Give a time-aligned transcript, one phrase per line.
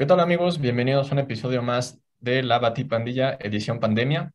[0.00, 0.58] ¿Qué tal amigos?
[0.58, 4.32] Bienvenidos a un episodio más de La Batipandilla, edición pandemia.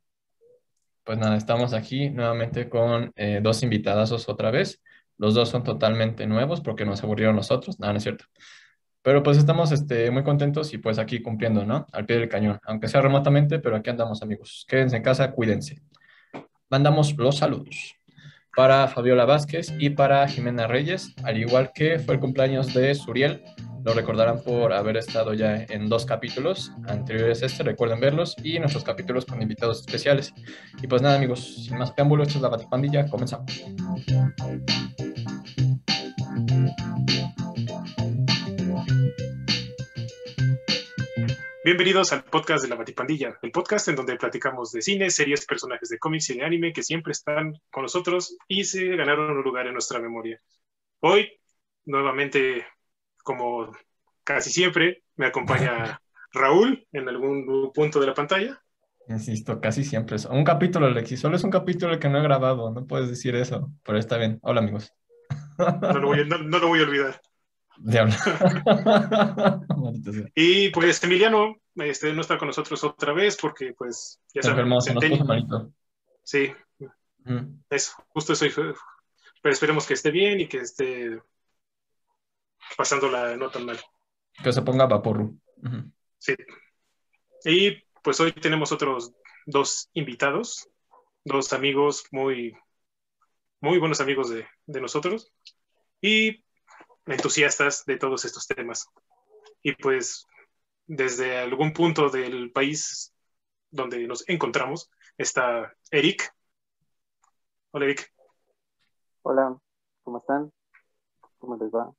[1.03, 4.83] Pues nada, estamos aquí nuevamente con eh, dos invitadazos otra vez.
[5.17, 7.79] Los dos son totalmente nuevos porque nos aburrieron nosotros.
[7.79, 8.25] Nada, no es cierto.
[9.01, 11.87] Pero pues estamos este, muy contentos y pues aquí cumpliendo, ¿no?
[11.93, 14.67] Al pie del cañón, aunque sea remotamente, pero aquí andamos amigos.
[14.69, 15.81] Quédense en casa, cuídense.
[16.69, 17.95] Mandamos los saludos
[18.55, 23.43] para Fabiola Vázquez y para Jimena Reyes, al igual que fue el cumpleaños de Suriel.
[23.83, 28.57] Lo recordarán por haber estado ya en dos capítulos anteriores a este, recuerden verlos, y
[28.57, 30.33] nuestros capítulos con invitados especiales.
[30.81, 33.63] Y pues nada amigos, sin más preámbulos, esta es la Batipandilla, comenzamos.
[41.65, 45.89] Bienvenidos al podcast de la Batipandilla, el podcast en donde platicamos de cine, series, personajes
[45.89, 49.65] de cómics y de anime que siempre están con nosotros y se ganaron un lugar
[49.65, 50.39] en nuestra memoria.
[50.99, 51.27] Hoy,
[51.85, 52.67] nuevamente,
[53.23, 53.71] como
[54.23, 55.99] casi siempre, me acompaña
[56.33, 58.61] Raúl en algún punto de la pantalla.
[59.07, 60.17] Insisto, casi siempre.
[60.29, 61.19] Un capítulo, Alexis.
[61.19, 62.69] Solo es un capítulo que no he grabado.
[62.69, 64.37] No puedes decir eso, pero está bien.
[64.43, 64.93] Hola, amigos.
[65.57, 67.19] No lo voy, no lo voy a olvidar.
[67.77, 68.13] Diablo.
[70.35, 74.85] y pues Emiliano este, no está con nosotros otra vez porque pues ya sabemos.
[76.23, 76.51] Sí,
[77.69, 78.45] eso, justo eso.
[79.41, 81.21] Pero esperemos que esté bien y que esté
[82.77, 83.79] pasando la nota mal.
[84.43, 85.31] Que se ponga vapor.
[86.17, 86.35] Sí.
[87.43, 89.13] Y pues hoy tenemos otros
[89.45, 90.67] dos invitados,
[91.23, 92.57] dos amigos muy,
[93.61, 95.31] muy buenos amigos de, de nosotros.
[96.01, 96.43] Y
[97.05, 98.87] entusiastas de todos estos temas.
[99.61, 100.25] Y pues
[100.87, 103.13] desde algún punto del país
[103.71, 106.33] donde nos encontramos está Eric.
[107.71, 108.13] Hola Eric.
[109.23, 109.57] Hola,
[110.03, 110.51] ¿cómo están?
[111.39, 111.91] ¿Cómo les va?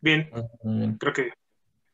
[0.00, 0.30] Bien,
[0.98, 1.32] creo que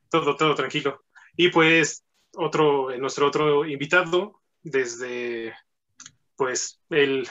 [0.09, 1.03] todo, todo tranquilo.
[1.37, 2.05] Y pues
[2.37, 5.55] otro, nuestro otro invitado desde
[6.37, 7.29] pues el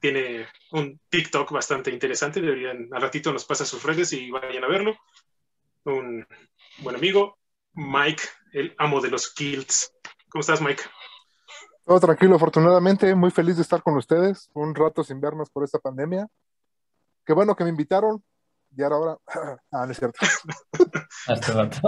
[0.00, 2.40] tiene un TikTok bastante interesante.
[2.40, 4.96] Deberían, al ratito nos pasa sus redes y vayan a verlo.
[5.88, 6.26] Un
[6.78, 7.38] buen amigo,
[7.72, 8.22] Mike,
[8.52, 9.90] el amo de los kills.
[10.28, 10.82] ¿Cómo estás, Mike?
[11.86, 14.50] Todo tranquilo, afortunadamente, muy feliz de estar con ustedes.
[14.52, 16.28] Un rato sin vernos por esta pandemia.
[17.24, 18.22] Qué bueno que me invitaron.
[18.76, 19.16] Y ahora,
[19.72, 20.18] ah, no es cierto.
[21.26, 21.80] Hasta rato.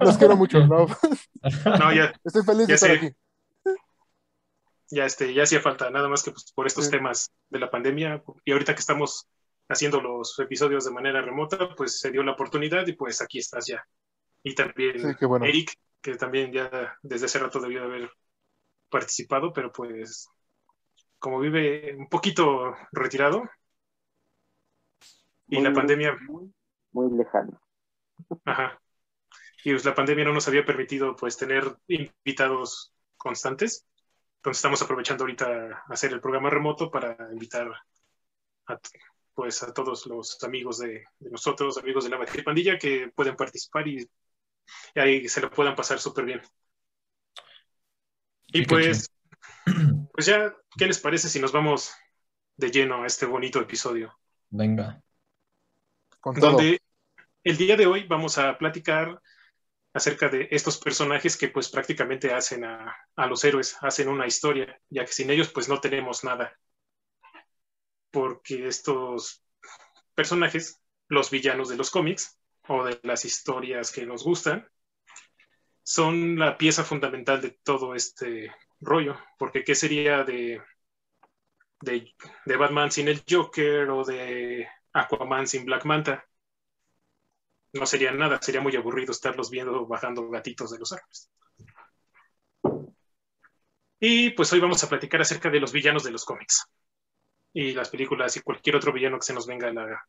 [0.00, 0.86] Los quiero mucho, ¿no?
[1.78, 3.14] no ya, Estoy feliz de estar aquí
[4.90, 8.22] ya, este, ya hacía falta, nada más que pues, por estos temas de la pandemia.
[8.44, 9.26] Y ahorita que estamos
[9.68, 13.66] haciendo los episodios de manera remota, pues se dio la oportunidad y pues aquí estás
[13.66, 13.84] ya.
[14.42, 18.10] Y también Eric, que también ya desde hace rato debió de haber
[18.90, 20.28] participado, pero pues
[21.18, 23.48] como vive un poquito retirado
[25.48, 26.16] y la pandemia...
[26.26, 26.52] Muy,
[26.92, 27.60] muy lejano.
[28.44, 28.80] Ajá.
[29.64, 33.86] Y pues la pandemia no nos había permitido pues tener invitados constantes.
[34.36, 37.72] Entonces estamos aprovechando ahorita hacer el programa remoto para invitar
[38.66, 38.78] a,
[39.34, 44.08] pues, a todos los amigos de, nosotros, amigos de la Pandilla, que pueden participar y,
[44.94, 46.42] ahí se lo puedan pasar súper bien.
[48.46, 49.10] Y pues,
[50.12, 51.92] pues ya, ¿qué les parece si nos vamos
[52.56, 54.16] de lleno a este bonito episodio?
[54.50, 55.02] Venga.
[56.22, 56.80] donde
[57.42, 59.20] el día de hoy vamos a platicar
[59.94, 62.96] acerca de estos personajes que pues prácticamente hacen a,
[63.28, 66.58] los héroes, hacen una historia, ya que sin ellos pues no tenemos nada.
[68.14, 69.44] Porque estos
[70.14, 72.38] personajes, los villanos de los cómics
[72.68, 74.70] o de las historias que nos gustan,
[75.82, 80.62] son la pieza fundamental de todo este rollo, porque ¿qué sería de,
[81.80, 86.24] de, Batman sin el Joker o de Aquaman sin Black Manta?
[87.72, 91.28] no sería nada, sería muy aburrido estarlos viendo bajando gatitos de los árboles.
[93.98, 96.70] Y pues hoy vamos a platicar acerca de los villanos de los cómics
[97.54, 100.06] y las películas y cualquier otro villano que se nos venga a la,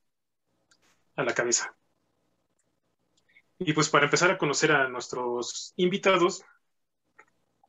[1.16, 1.73] a la cabeza.
[3.59, 6.43] Y pues para empezar a conocer a nuestros invitados,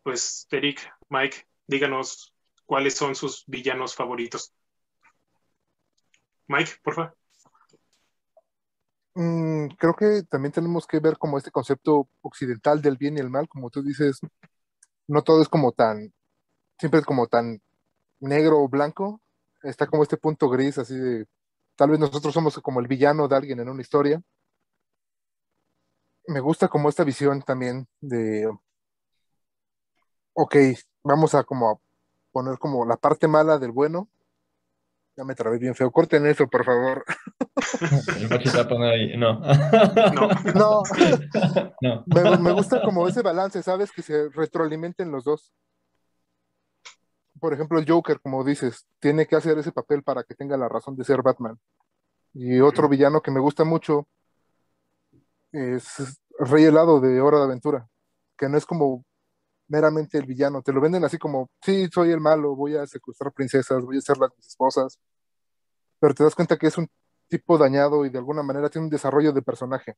[0.03, 0.81] pues Eric,
[1.11, 2.35] Mike, díganos
[2.65, 4.53] cuáles son sus villanos favoritos.
[6.49, 7.17] Mike, por favor.
[9.15, 13.31] Mm, creo que también tenemos que ver como este concepto occidental del bien y el
[13.31, 14.21] mal, como tú dices,
[15.06, 16.12] no todo es como tan,
[16.79, 17.62] siempre es como tan
[18.21, 19.21] negro o blanco,
[19.69, 21.27] está como este punto gris, así de,
[21.77, 24.23] tal vez nosotros somos como el villano de alguien en una historia.
[26.29, 28.51] Me gusta como esta visión también de,
[30.35, 30.57] ok,
[31.05, 31.81] vamos a como
[32.33, 34.09] poner como la parte mala del bueno
[35.17, 35.91] Ya me trabé bien feo.
[35.91, 37.05] Corten eso, por favor.
[39.17, 39.41] No.
[40.12, 40.29] No.
[40.55, 40.83] No,
[41.81, 42.05] No.
[42.07, 43.91] me, me gusta como ese balance, ¿sabes?
[43.91, 45.53] Que se retroalimenten los dos.
[47.41, 50.69] Por ejemplo, el Joker, como dices, tiene que hacer ese papel para que tenga la
[50.69, 51.59] razón de ser Batman.
[52.35, 54.09] Y otro villano que me gusta mucho
[55.53, 57.88] es Rey Helado de Hora de Aventura,
[58.37, 59.05] que no es como
[59.69, 63.33] meramente el villano, te lo venden así como, sí, soy el malo, voy a secuestrar
[63.33, 64.99] princesas, voy a ser las mis esposas,
[65.99, 66.88] pero te das cuenta que es un
[67.29, 69.97] tipo dañado y de alguna manera tiene un desarrollo de personaje.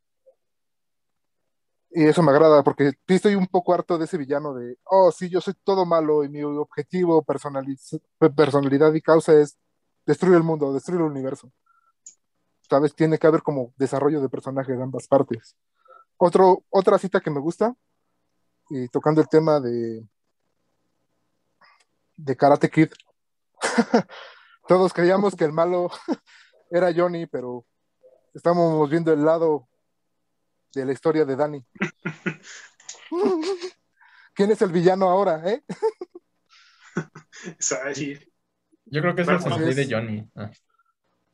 [1.91, 5.11] Y eso me agrada porque sí estoy un poco harto de ese villano de, oh,
[5.11, 9.59] sí, yo soy todo malo y mi objetivo, personalidad y causa es
[10.05, 11.51] destruir el mundo, destruir el universo.
[12.69, 12.95] ¿Sabes?
[12.95, 15.57] Tiene que haber como desarrollo de personaje de ambas partes.
[16.19, 17.75] Otro, otra cita que me gusta,
[18.71, 20.07] y tocando el tema de,
[22.17, 22.91] de Karate Kid.
[24.69, 25.91] Todos creíamos que el malo
[26.71, 27.65] era Johnny, pero
[28.35, 29.69] estamos viendo el lado
[30.79, 31.65] de la historia de Danny.
[34.35, 35.63] ¿Quién es el villano ahora, eh?
[38.87, 40.31] Yo creo que es el es- de Johnny.
[40.37, 40.51] Ah.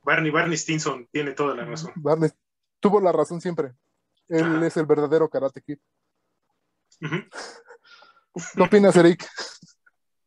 [0.03, 1.93] Barney, Barney Stinson tiene toda la razón.
[1.97, 2.31] Barney
[2.81, 3.73] tuvo la razón siempre.
[4.29, 4.67] Él Ajá.
[4.67, 5.79] es el verdadero Karate Kid.
[7.01, 9.27] ¿Qué opinas, Eric?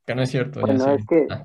[0.05, 0.61] Que no es cierto.
[0.61, 0.89] Bueno, sí.
[0.99, 1.43] es que Ah.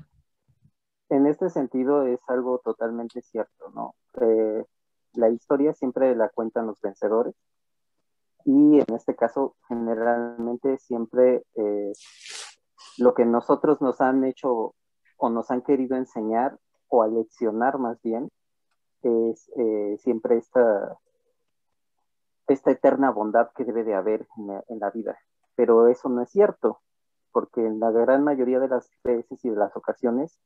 [1.09, 3.95] en este sentido es algo totalmente cierto, ¿no?
[4.21, 4.63] Eh,
[5.13, 7.35] la historia siempre la cuentan los vencedores
[8.45, 11.91] y en este caso generalmente siempre eh,
[12.97, 14.75] lo que nosotros nos han hecho
[15.17, 16.57] o nos han querido enseñar
[16.89, 18.29] o aleccionar más bien
[19.01, 20.97] es eh, siempre esta,
[22.47, 25.17] esta eterna bondad que debe de haber en la, en la vida.
[25.55, 26.81] Pero eso no es cierto,
[27.31, 30.39] porque en la gran mayoría de las veces y de las ocasiones,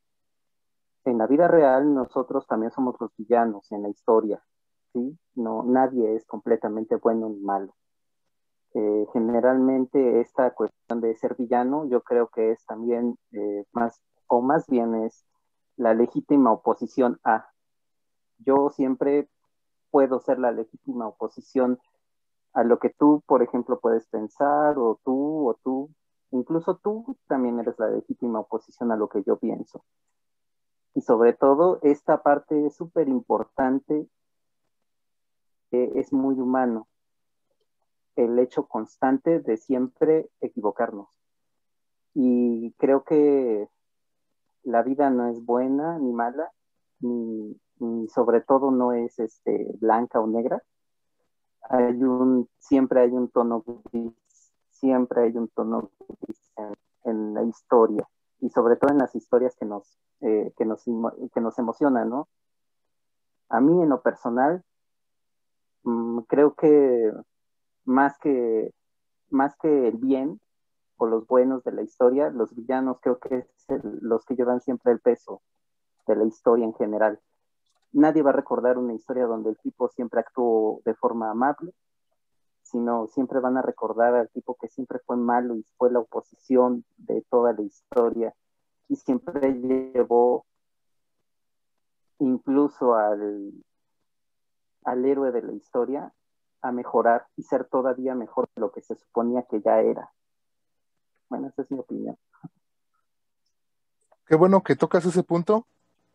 [1.06, 4.44] en la vida real nosotros también somos los villanos en la historia,
[4.94, 5.18] ¿sí?
[5.36, 7.76] No, nadie es completamente bueno ni malo.
[8.80, 14.44] Eh, generalmente esta cuestión de ser villano yo creo que es también eh, más, o
[14.44, 15.26] más bien es
[15.78, 17.50] la legítima oposición a.
[18.38, 19.30] Yo siempre
[19.90, 21.80] puedo ser la legítima oposición
[22.54, 25.90] a lo que tú, por ejemplo, puedes pensar, o tú, o tú,
[26.30, 29.84] incluso tú también eres la legítima oposición a lo que yo pienso.
[30.94, 34.08] Y sobre todo, esta parte es súper importante,
[35.72, 36.88] eh, es muy humano,
[38.18, 41.08] el hecho constante de siempre equivocarnos.
[42.16, 43.70] Y creo que
[44.64, 46.52] la vida no es buena ni mala,
[47.00, 47.56] ni,
[48.10, 50.64] sobre todo no es este, blanca o negra.
[51.70, 54.14] Hay un, siempre hay un tono gris,
[54.72, 56.52] siempre hay un tono gris
[57.04, 58.06] en, la historia
[58.42, 60.84] y sobre todo en las historias que nos, eh, que nos,
[61.34, 62.28] que nos emocionan, ¿no?
[63.50, 64.64] A mí en lo personal,
[65.84, 67.14] mmm, creo que
[67.88, 68.74] más que
[69.30, 70.40] más que el bien
[70.98, 73.48] o los buenos de la historia, los villanos creo que es
[74.02, 75.42] los que llevan siempre el peso
[76.06, 77.20] de la historia en general.
[77.92, 81.74] Nadie va a recordar una historia donde el tipo siempre actuó de forma amable,
[82.62, 86.84] sino siempre van a recordar al tipo que siempre fue malo y fue la oposición
[86.98, 88.34] de toda la historia
[88.90, 90.46] y siempre llevó
[92.20, 93.54] incluso al,
[94.84, 96.14] al héroe de la historia
[96.62, 100.12] a mejorar y ser todavía mejor de lo que se suponía que ya era.
[101.30, 102.18] Bueno, esa es mi opinión.
[104.26, 105.68] Qué bueno que tocas ese punto.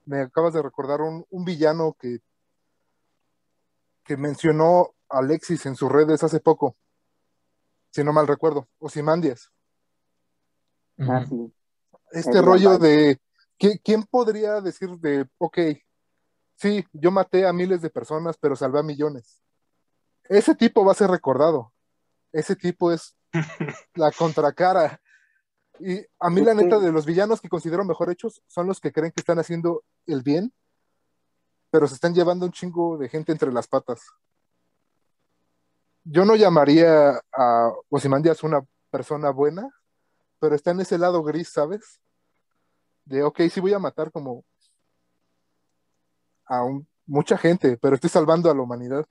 [0.04, 2.18] Me acabas de recordar un, un villano que,
[4.04, 6.76] que mencionó Alexis en sus redes hace poco,
[7.90, 9.52] si no mal recuerdo, Osimandias.
[10.98, 11.52] Ah, sí.
[12.10, 13.20] Este rollo de,
[13.58, 15.58] ¿qui- ¿quién podría decir de, ok,
[16.56, 19.42] sí, yo maté a miles de personas, pero salvé a millones?
[20.28, 21.72] Ese tipo va a ser recordado.
[22.32, 23.16] Ese tipo es
[23.94, 25.00] la contracara.
[25.80, 28.92] Y a mí la neta de los villanos que considero mejor hechos son los que
[28.92, 30.52] creen que están haciendo el bien,
[31.70, 34.02] pero se están llevando un chingo de gente entre las patas.
[36.04, 39.68] Yo no llamaría a Ozymandias una persona buena,
[40.38, 42.00] pero está en ese lado gris, ¿sabes?
[43.04, 44.44] De, ok, sí voy a matar como
[46.46, 49.06] a un- mucha gente, pero estoy salvando a la humanidad.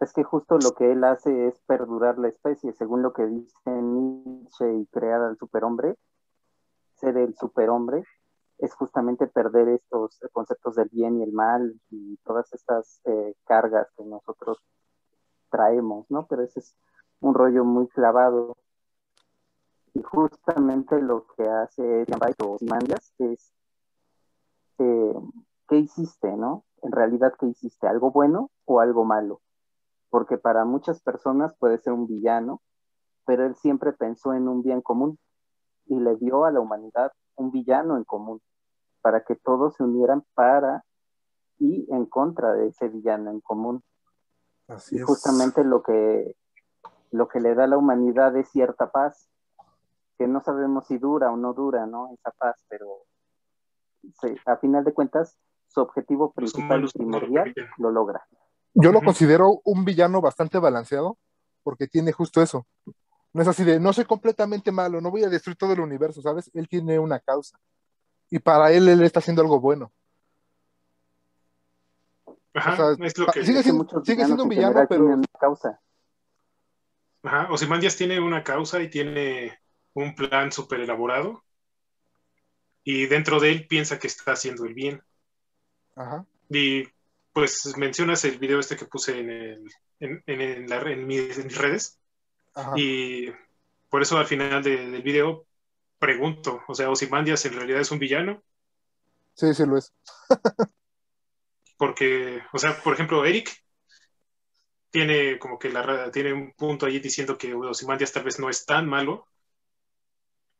[0.00, 3.70] Es que justo lo que él hace es perdurar la especie, según lo que dice
[3.70, 5.96] Nietzsche y crear al superhombre,
[6.94, 8.04] ser el superhombre,
[8.58, 13.88] es justamente perder estos conceptos del bien y el mal y todas estas eh, cargas
[13.96, 14.58] que nosotros
[15.50, 16.26] traemos, ¿no?
[16.26, 16.76] Pero ese es
[17.20, 18.56] un rollo muy clavado.
[19.94, 22.04] Y justamente lo que hace
[22.58, 23.52] Simandias es
[24.78, 25.14] eh,
[25.68, 26.64] ¿qué hiciste, no?
[26.82, 27.86] En realidad, ¿qué hiciste?
[27.86, 29.40] ¿Algo bueno o algo malo?
[30.10, 32.62] Porque para muchas personas puede ser un villano,
[33.26, 35.18] pero él siempre pensó en un bien común
[35.86, 38.40] y le dio a la humanidad un villano en común,
[39.00, 40.84] para que todos se unieran para
[41.58, 43.82] y en contra de ese villano en común.
[44.66, 45.04] Así y es.
[45.04, 46.36] justamente lo que,
[47.10, 49.28] lo que le da a la humanidad es cierta paz,
[50.18, 52.10] que no sabemos si dura o no dura, ¿no?
[52.12, 52.86] Esa paz, pero
[54.14, 55.38] se- a final de cuentas,
[55.68, 58.26] su objetivo Los principal y primordial lo logra.
[58.74, 61.18] Yo lo considero un villano bastante balanceado
[61.62, 62.66] porque tiene justo eso.
[63.32, 66.22] No es así de, no soy completamente malo, no voy a destruir todo el universo,
[66.22, 66.50] ¿sabes?
[66.54, 67.58] Él tiene una causa.
[68.30, 69.92] Y para él, él está haciendo algo bueno.
[72.54, 73.44] Ajá, O sea, es lo que...
[73.44, 75.80] sigue siendo- sigue un villano, pero- una causa.
[77.22, 79.58] Ajá, Ozymandias tiene una causa y tiene
[79.94, 81.44] un plan súper elaborado.
[82.84, 85.02] Y dentro de él piensa que está haciendo el bien.
[85.94, 86.24] Ajá.
[86.48, 86.84] Y
[87.40, 91.56] pues mencionas el video este que puse en, el, en, en, en la- en mis,
[91.58, 91.98] redes.
[92.54, 92.74] Ajá.
[92.76, 93.28] Y
[93.90, 95.46] por eso al final de- del video
[95.98, 98.42] pregunto, o sea, Ozymandias en realidad es un villano,
[99.34, 99.92] Sí, sí lo es.
[101.76, 103.50] porque, o sea, por ejemplo, Eric
[104.90, 108.64] tiene como que la tiene un punto ahí diciendo que Ozymandias tal vez no es
[108.66, 109.26] tan malo,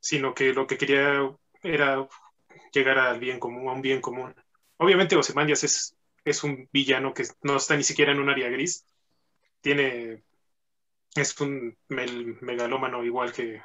[0.01, 2.09] sino que lo que quería era
[2.73, 4.35] llegar al bien común, a un bien común.
[4.79, 5.98] Obviamente Ozymandias es,
[6.31, 8.85] es un villano que no está ni siquiera en un área gris.
[9.61, 10.23] Tiene
[11.15, 13.63] es un mel- megalómano igual que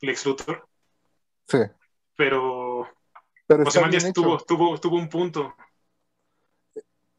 [0.00, 0.68] Lex Luthor,
[1.46, 1.58] Sí.
[2.16, 2.88] pero
[3.46, 3.64] Pero
[4.14, 5.54] tuvo, tuvo, tuvo un punto.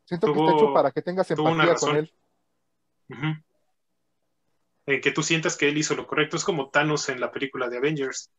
[0.05, 1.97] Siento que tuvo- está hecho para que tengas tuvo una empatía con razón.
[1.97, 3.43] él.
[4.87, 6.37] En que tú sientas que él hizo lo correcto.
[6.37, 8.29] Es como Thanos en la película de Avengers.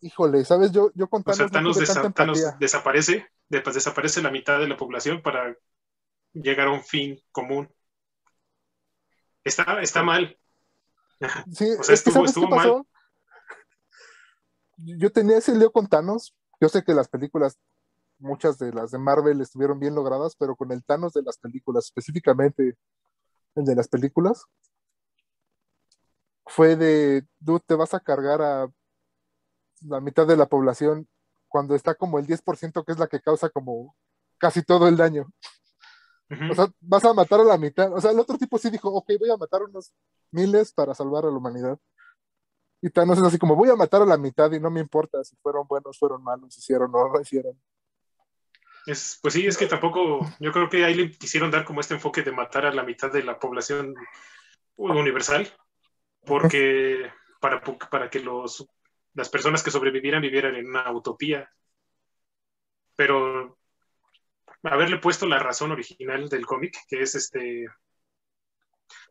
[0.00, 0.72] Híjole, ¿sabes?
[0.72, 4.30] Yo, yo con O sea, Thanos, Thanos, no desa- Thanos desaparece, de- pues, desaparece la
[4.30, 5.54] mitad de la población para
[6.32, 7.72] llegar a un fin común.
[9.44, 10.36] Está, está mal.
[11.52, 12.86] Sí, O sea, estuvo- ¿sabes estuvo qué pasó?
[14.78, 16.34] Yo tenía ese lío con Thanos.
[16.60, 17.58] Yo sé que las películas,
[18.18, 21.84] muchas de las de Marvel estuvieron bien logradas, pero con el Thanos de las películas,
[21.84, 22.76] específicamente
[23.54, 24.44] el de las películas,
[26.46, 28.68] fue de, dude, te vas a cargar a
[29.82, 31.06] la mitad de la población
[31.52, 33.94] cuando está como el 10% que es la que causa como
[34.38, 35.30] casi todo el daño.
[36.50, 37.92] O sea, vas a matar a la mitad.
[37.92, 39.92] O sea, el otro tipo sí dijo, ok, voy a matar unos
[40.30, 41.78] miles para salvar a la humanidad.
[42.80, 45.22] Y Thanos es así como, voy a matar a la mitad y no me importa
[45.22, 47.60] si fueron buenos, fueron malos, hicieron o no hicieron.
[48.86, 51.94] Es- pues sí, es que tampoco, yo creo que ahí le quisieron dar como este
[51.94, 53.94] enfoque de matar a la mitad de la población
[54.76, 55.46] universal,
[56.24, 58.66] porque para, para que los,
[59.14, 61.50] las personas que sobrevivieran vivieran en una utopía.
[62.96, 63.58] Pero
[64.62, 67.66] haberle puesto la razón original del cómic, que es este,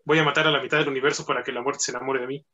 [0.05, 2.27] voy a matar a la mitad del universo para que la muerte se enamore de
[2.27, 2.45] mí.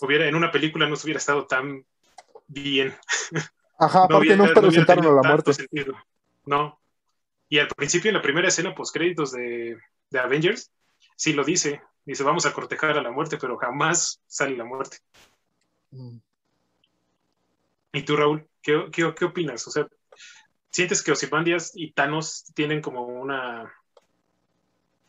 [0.00, 1.84] Hubiera, en una película no se hubiera estado tan
[2.46, 2.94] bien.
[3.78, 5.52] Ajá, aparte hubiera- no, presentaron a la muerte.
[5.54, 5.94] sentido.
[6.44, 6.80] No.
[7.48, 9.78] Y al principio, en la primera escena post créditos de,
[10.10, 10.72] de Avengers,
[11.16, 11.80] sí lo dice.
[12.04, 14.98] Dice, vamos a cortejar a la muerte, pero jamás sale la muerte.
[17.92, 18.48] ¿Y tú, Raúl?
[18.62, 19.66] ¿Qué, qué, qué opinas?
[19.66, 19.86] O sea,
[20.70, 23.72] ¿sientes que Ozymandias y Thanos tienen como una...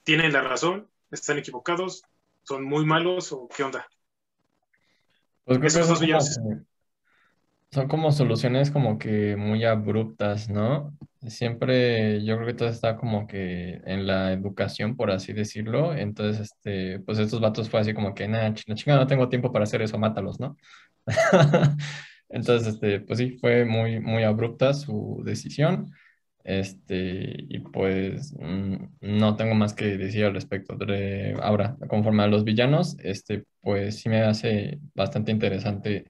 [0.03, 0.89] tienen la razón?
[1.12, 2.03] ¿Están equivocados?
[2.44, 3.88] ¿Son muy malos o qué onda?
[5.44, 6.38] Pues Esos son dos villanos.
[6.38, 6.65] como,
[7.72, 10.98] son como soluciones como que muy abruptas, ¿no?
[11.28, 15.94] Siempre yo creo que todo está como que en la educación, por así decirlo.
[15.96, 19.64] Entonces, este, pues estos vatos fue así como que, nada, chingada, no tengo tiempo para
[19.64, 20.58] hacer eso, mátalos, ¿no?
[22.30, 25.92] Entonces, este, pues sí, fue muy, muy abrupta su decisión.
[26.44, 30.76] Este, y pues mm, no tengo más que decir al respecto.
[30.78, 36.06] De- ahora, conforme a los villanos, este, pues sí me hace bastante interesante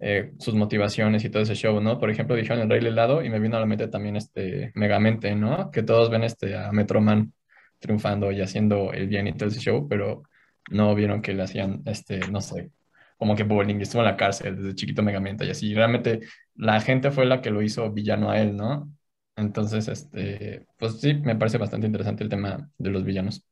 [0.00, 1.98] eh, sus motivaciones y todo ese show, ¿no?
[1.98, 5.34] Por ejemplo, dijeron el Rey Helado y me vino a la mente también este Megamente,
[5.34, 5.70] ¿no?
[5.70, 7.32] Que todos ven este a Metroman
[7.78, 10.22] triunfando y haciendo el bien y todo ese show, pero
[10.70, 12.70] no vieron que le hacían, este, no sé,
[13.16, 15.74] como que bullying estuvo en la cárcel desde chiquito Megamente y así.
[15.74, 16.20] Realmente
[16.54, 18.92] la gente fue la que lo hizo villano a él, ¿no?
[19.36, 23.44] Entonces, este, pues sí, me parece bastante interesante el tema de los villanos.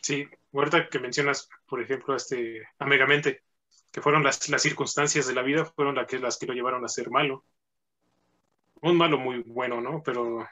[0.00, 3.42] Sí, ahorita que mencionas, por ejemplo, este, a Megamente,
[3.90, 6.84] que fueron las, las circunstancias de la vida, fueron las que, las que lo llevaron
[6.84, 7.44] a ser malo.
[8.82, 10.02] Un malo muy bueno, ¿no?
[10.02, 10.46] Pero...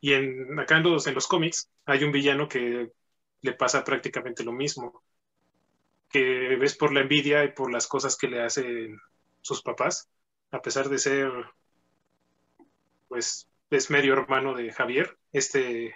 [0.00, 2.92] Y en, acá en los, en los cómics hay un villano que
[3.40, 5.02] le pasa prácticamente lo mismo,
[6.08, 9.00] que ves por la envidia y por las cosas que le hacen
[9.40, 10.08] sus papás,
[10.50, 11.30] a pesar de ser,
[13.08, 15.94] pues, es medio hermano de Javier, este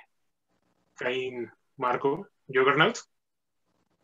[0.94, 2.99] Caín Marco, Juggernaut,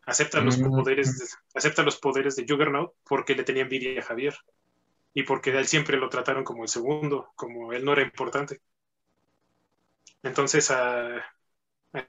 [0.09, 0.71] acepta los Mm.
[0.73, 1.25] poderes, de,
[1.55, 4.35] acepta los poderes de Juggernaut porque le tenía envidia a Javier
[5.13, 8.61] y porque a él siempre lo trataron como el segundo, como él no era importante.
[10.23, 11.23] Entonces a, a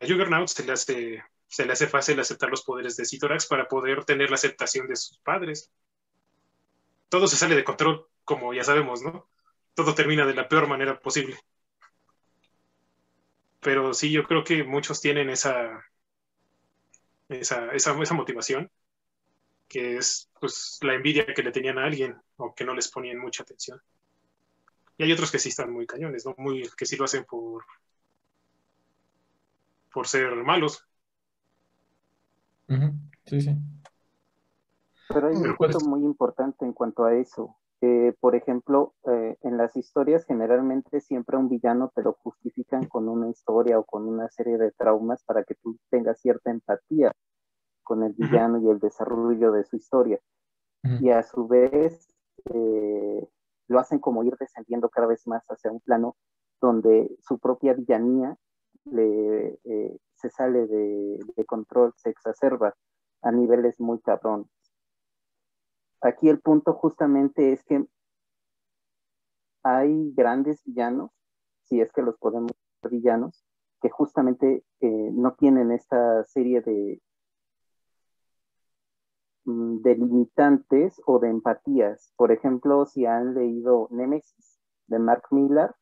[0.03, 4.05] Juggernaut se le hace se le hace fácil aceptar los poderes de Citorax para poder
[4.05, 5.71] tener la aceptación de sus padres.
[7.11, 9.29] Todo se sale de control, como ya sabemos, ¿no?
[9.75, 11.37] Todo termina de la peor manera posible.
[13.61, 15.85] Pero sí, yo creo que muchos tienen esa,
[17.31, 18.71] esa, esa, esa motivación,
[19.69, 23.19] que es pues, la envidia que le tenían a alguien o que no les ponían
[23.19, 23.81] mucha atención.
[24.99, 26.35] Y hay otros que sí están muy cañones, ¿no?
[26.37, 27.65] Muy, que sí lo hacen por,
[29.93, 30.85] por ser malos.
[33.27, 33.57] Sí, sí.
[35.09, 37.57] Pero hay un Pero punto pues- muy importante en cuanto a eso.
[37.83, 42.87] Eh, por ejemplo, eh, en las historias generalmente siempre a un villano te lo justifican
[42.87, 47.13] con una historia o con una serie de traumas para que tú tengas cierta empatía
[47.83, 50.21] con el villano y el desarrollo de su historia.
[51.01, 52.15] Y a su vez
[52.53, 53.29] eh,
[53.69, 56.17] lo hacen como ir descendiendo cada vez más hacia un plano
[56.61, 58.37] donde su propia villanía
[58.85, 62.75] le, eh, se sale de, de control, se exacerba
[63.23, 64.49] a niveles muy cabrones
[66.01, 67.87] aquí el punto justamente es que
[69.63, 71.11] hay grandes villanos,
[71.65, 72.53] si es que los podemos
[72.83, 73.45] ver villanos,
[73.81, 77.01] que justamente eh, no tienen esta serie de
[79.45, 82.13] mm, de limitantes o de empatías.
[82.17, 85.75] Por ejemplo, si han leído Nemesis de Mark Millar,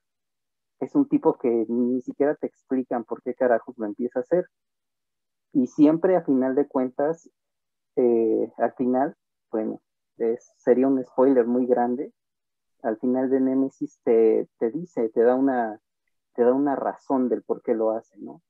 [0.81, 4.47] es un tipo que ni siquiera te explican por qué carajos lo empieza a hacer.
[5.53, 7.31] Y siempre a final de cuentas,
[7.97, 9.17] eh, al final,
[9.51, 9.81] bueno,
[10.57, 12.13] sería un spoiler muy grande.
[12.83, 15.81] Al final de Nemesis te, te dice, te da una,
[16.35, 18.43] te da una razón del por qué lo hace, ¿no?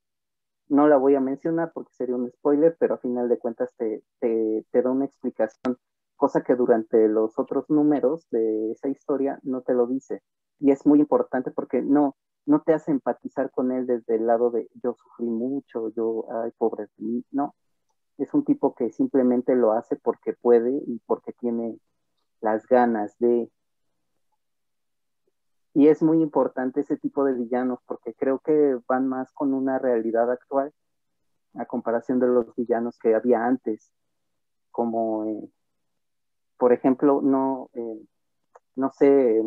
[0.67, 4.03] No la voy a mencionar porque sería un spoiler, pero a final de cuentas te,
[4.19, 5.77] te, te da una explicación,
[6.15, 10.21] cosa que durante los otros números de esa historia no te lo dice.
[10.59, 12.15] Y es muy importante porque no,
[12.45, 16.51] no te hace empatizar con él desde el lado de yo sufrí mucho, yo, ay,
[16.57, 16.87] pobre
[17.31, 17.55] no.
[18.19, 21.79] Es un tipo que simplemente lo hace porque puede y porque tiene
[22.41, 23.49] las ganas de.
[25.73, 29.79] Y es muy importante ese tipo de villanos porque creo que van más con una
[29.79, 30.73] realidad actual
[31.55, 33.91] a comparación de los villanos que había antes,
[34.71, 35.49] como, eh,
[36.57, 38.05] por ejemplo, no, eh,
[38.75, 39.43] no sé, eh,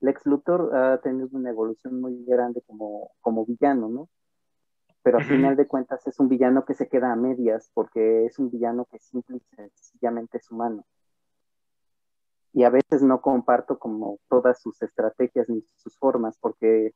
[0.00, 4.08] Lex Luthor ha tenido una evolución muy grande como, como villano, ¿no?
[5.08, 8.38] Pero al final de cuentas es un villano que se queda a medias porque es
[8.38, 10.84] un villano que simple y sencillamente es humano.
[12.52, 16.94] Y a veces no comparto como todas sus estrategias ni sus formas porque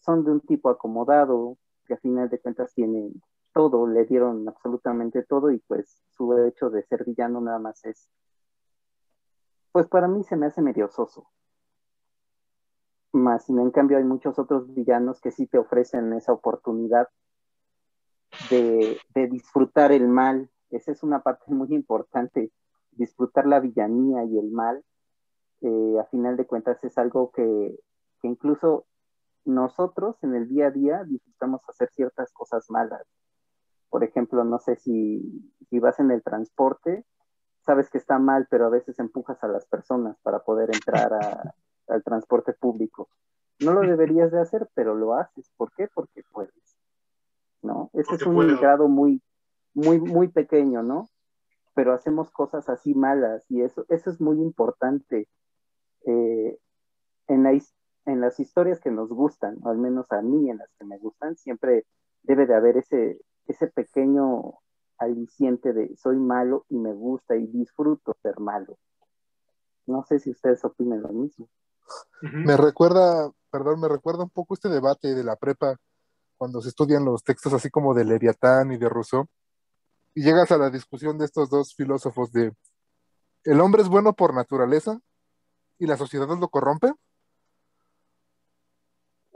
[0.00, 3.12] son de un tipo acomodado que a final de cuentas tiene
[3.54, 8.10] todo, le dieron absolutamente todo y pues su hecho de ser villano nada más es,
[9.72, 11.30] pues para mí se me hace medio soso.
[13.12, 17.08] Más, en cambio, hay muchos otros villanos que sí te ofrecen esa oportunidad
[18.50, 20.50] de, disfrutar el mal.
[20.70, 22.52] Esa es una parte muy importante.
[22.92, 24.84] Disfrutar la villanía y el mal,
[25.98, 27.78] a final de cuentas, es algo que,
[28.20, 28.86] que, incluso
[29.44, 33.06] nosotros en el día a día disfrutamos hacer ciertas cosas malas.
[33.88, 37.06] Por ejemplo, no sé si, si vas en el transporte,
[37.64, 41.54] sabes que está mal, pero a veces empujas a las personas para poder entrar a,
[41.88, 43.08] al transporte público.
[43.60, 45.50] No lo deberías de hacer, pero lo haces.
[45.56, 45.88] ¿Por qué?
[45.92, 46.52] Porque puedes.
[47.62, 47.90] ¿No?
[47.92, 48.58] Ese Porque es un puedo.
[48.58, 49.20] grado muy,
[49.74, 51.08] muy, muy pequeño, ¿no?
[51.74, 55.28] Pero hacemos cosas así malas y eso, eso es muy importante.
[56.06, 56.58] Eh,
[57.26, 57.52] en, la,
[58.06, 60.98] en las historias que nos gustan, o al menos a mí en las que me
[60.98, 61.84] gustan, siempre
[62.22, 64.54] debe de haber ese, ese pequeño
[64.98, 68.78] aliciente de soy malo y me gusta y disfruto ser malo.
[69.86, 71.48] No sé si ustedes opinen lo mismo.
[72.22, 72.46] Uh -huh.
[72.46, 75.76] Me recuerda, perdón, me recuerda un poco este debate de la prepa
[76.36, 79.26] cuando se estudian los textos así como de Leviatán y de Rousseau
[80.14, 82.52] y llegas a la discusión de estos dos filósofos de
[83.44, 84.98] el hombre es bueno por naturaleza
[85.78, 86.92] y la sociedad lo corrompe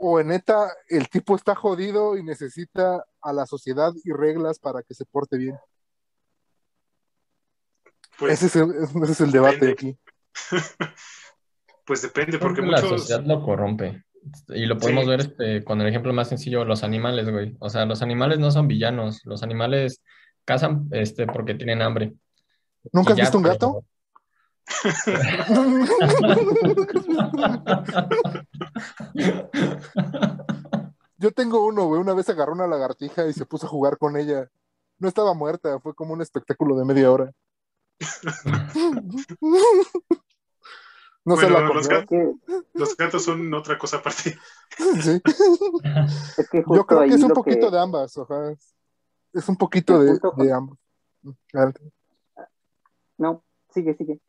[0.05, 4.83] o en neta el tipo está jodido y necesita a la sociedad y reglas para
[4.83, 5.57] que se porte bien.
[8.19, 9.71] Pues, ese, es el, ese, es el, debate depende.
[9.71, 9.99] aquí.
[11.85, 13.01] pues depende, porque la muchos...
[13.01, 14.03] sociedad lo corrompe.
[14.49, 15.09] Y lo podemos sí.
[15.09, 17.55] ver este, con el ejemplo más sencillo, los animales, güey.
[17.59, 19.21] O sea, los animales no son villanos.
[19.25, 20.01] Los animales
[20.45, 22.13] cazan este, porque tienen hambre.
[22.91, 23.85] ¿Nunca has ya, visto un gato?
[31.17, 32.01] Yo tengo uno, güey.
[32.01, 34.49] Una vez agarró una lagartija y se puso a jugar con ella.
[34.99, 37.31] No estaba muerta, fue como un espectáculo de media hora.
[41.25, 42.39] No se Bueno, la los comió.
[42.97, 44.37] Gatos son otra cosa aparte.
[45.01, 45.21] Sí.
[46.37, 48.55] es que Yo justo creo que es un poquito que- de ambas, ojalá.
[49.33, 50.77] Es un poquito de, con- de ambos.
[53.17, 54.19] No, sigue, sigue.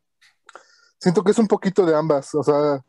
[0.98, 2.34] Siento que es un poquito de ambas.
[2.34, 2.82] O sea,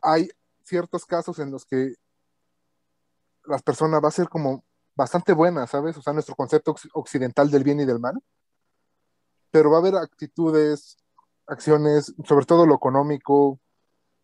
[0.00, 0.28] hay
[0.62, 1.94] ciertos casos en los que
[3.44, 4.64] las personas va a ser como
[4.94, 5.96] bastante buenas, ¿sabes?
[5.98, 8.14] O sea, nuestro concepto occ- occidental del bien y del mal.
[9.50, 10.96] Pero va a haber actitudes,
[11.46, 13.60] acciones, sobre todo lo económico,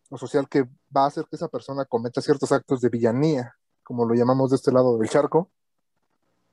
[0.09, 0.63] lo social, que
[0.95, 4.57] va a hacer que esa persona cometa ciertos actos de villanía, como lo llamamos de
[4.57, 5.51] este lado del charco.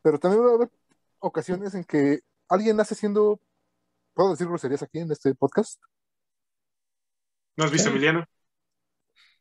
[0.02, 0.70] Pero también va a haber
[1.18, 3.40] ocasiones en que alguien nace siendo,
[4.14, 5.80] ¿puedo decir groserías aquí en este podcast?
[7.56, 7.88] ¿No has visto.
[7.88, 8.24] Emiliano?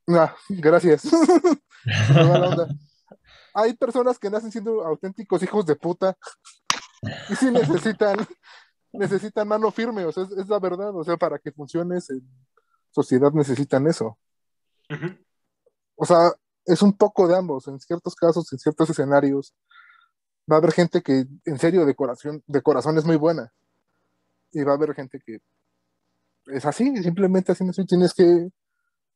[0.07, 1.05] Ah, gracias.
[1.83, 2.67] Me va la onda.
[3.53, 6.17] Hay personas que nacen siendo auténticos hijos de puta
[7.29, 8.17] y sí necesitan,
[8.93, 12.21] necesitan mano firme, o sea, es, es la verdad, o sea, para que funciones en
[12.91, 14.17] sociedad necesitan eso.
[15.95, 16.31] O sea,
[16.65, 19.53] es un poco de ambos, en ciertos casos, en ciertos escenarios,
[20.49, 23.51] va a haber gente que en serio de corazón, de corazón es muy buena
[24.51, 25.39] y va a haber gente que
[26.47, 28.49] es así, simplemente así, así tienes que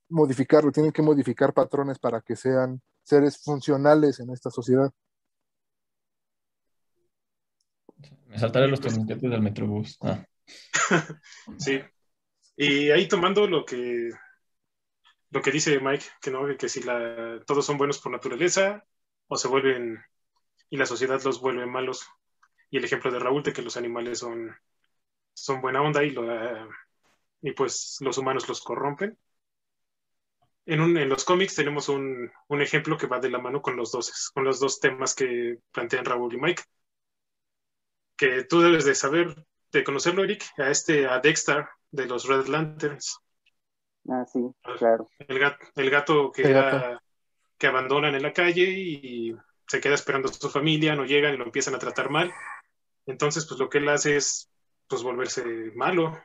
[0.10, 4.92] modificarlo, tienen que modificar patrones para que sean seres funcionales en esta sociedad.
[8.32, 9.98] Me saltaré los torniquetes del Metrobús.
[10.02, 10.26] Ah.
[11.58, 11.82] Sí.
[12.56, 14.10] Y ahí tomando lo que
[15.32, 16.82] lo que dice Mike, que no, que si
[17.46, 18.86] todos son buenos por naturaleza,
[19.28, 20.04] o se vuelven,
[20.70, 22.06] y la sociedad los vuelve malos.
[22.70, 24.54] Y el ejemplo de Raúl de que los animales son,
[25.34, 26.14] son buena onda y,
[27.42, 29.18] y pues los humanos los corrompen.
[30.66, 33.76] En, un, en los cómics tenemos un, un, ejemplo que va de la mano con
[33.76, 36.64] los dos, con los dos temas que plantean Raúl y Mike.
[38.22, 39.34] Que tú debes de saber,
[39.72, 43.18] de conocerlo, Eric, a este, a Dexter de los Red Lanterns.
[44.08, 44.42] Ah, sí,
[44.78, 45.10] claro.
[45.18, 46.78] El gato, el gato que, El gato.
[46.78, 47.02] era-
[47.58, 51.38] que abandonan en la calle y se queda esperando a su familia, no llegan y
[51.38, 52.32] lo empiezan a tratar mal.
[53.08, 54.52] Entonces, pues lo que él hace es
[54.88, 56.16] pues volverse malo,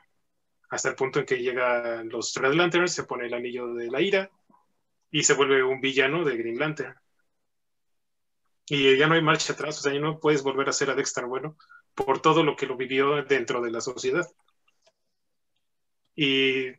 [0.69, 4.03] hasta el punto en que llegan los Red Lanterns, se pone el anillo de la
[4.03, 4.31] ira
[5.11, 6.95] y se vuelve un villano de Green Lantern.
[8.67, 10.95] Y ya no hay marcha atrás, o sea, ya no puedes volver a ser a
[10.95, 11.57] Dexter bueno
[11.97, 14.27] por todo lo que lo vivió dentro de la sociedad.
[16.15, 16.73] Y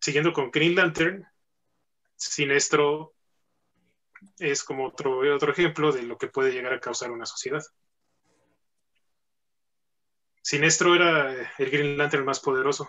[0.00, 1.26] siguiendo con Green Lantern,
[2.16, 3.14] Sinestro
[4.38, 7.62] es como otro, otro ejemplo de lo que puede llegar a causar una sociedad.
[10.42, 12.88] Sinestro era el Green Lantern más poderoso,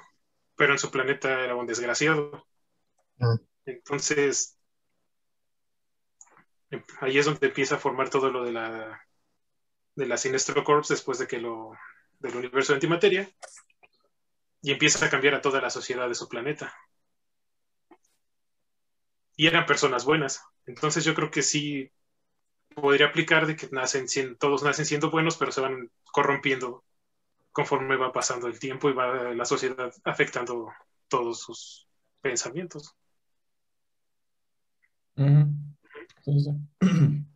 [0.56, 2.48] pero en su planeta era un desgraciado.
[3.18, 3.36] Mm.
[3.66, 4.58] Entonces,
[7.00, 9.02] ahí es donde empieza a formar todo lo de la,
[9.96, 11.72] de la Sinestro Corps después de que lo,
[12.20, 13.30] del universo de antimateria,
[14.62, 16.74] y empieza a cambiar a toda la sociedad de su planeta.
[19.36, 20.44] Y eran personas buenas.
[20.66, 21.92] Entonces yo creo que sí
[22.76, 26.84] podría aplicar de que nacen todos nacen siendo buenos, pero se van corrompiendo
[27.52, 30.72] conforme va pasando el tiempo y va la sociedad afectando
[31.08, 31.88] todos sus
[32.22, 32.96] pensamientos.
[36.24, 36.52] Sí, sí.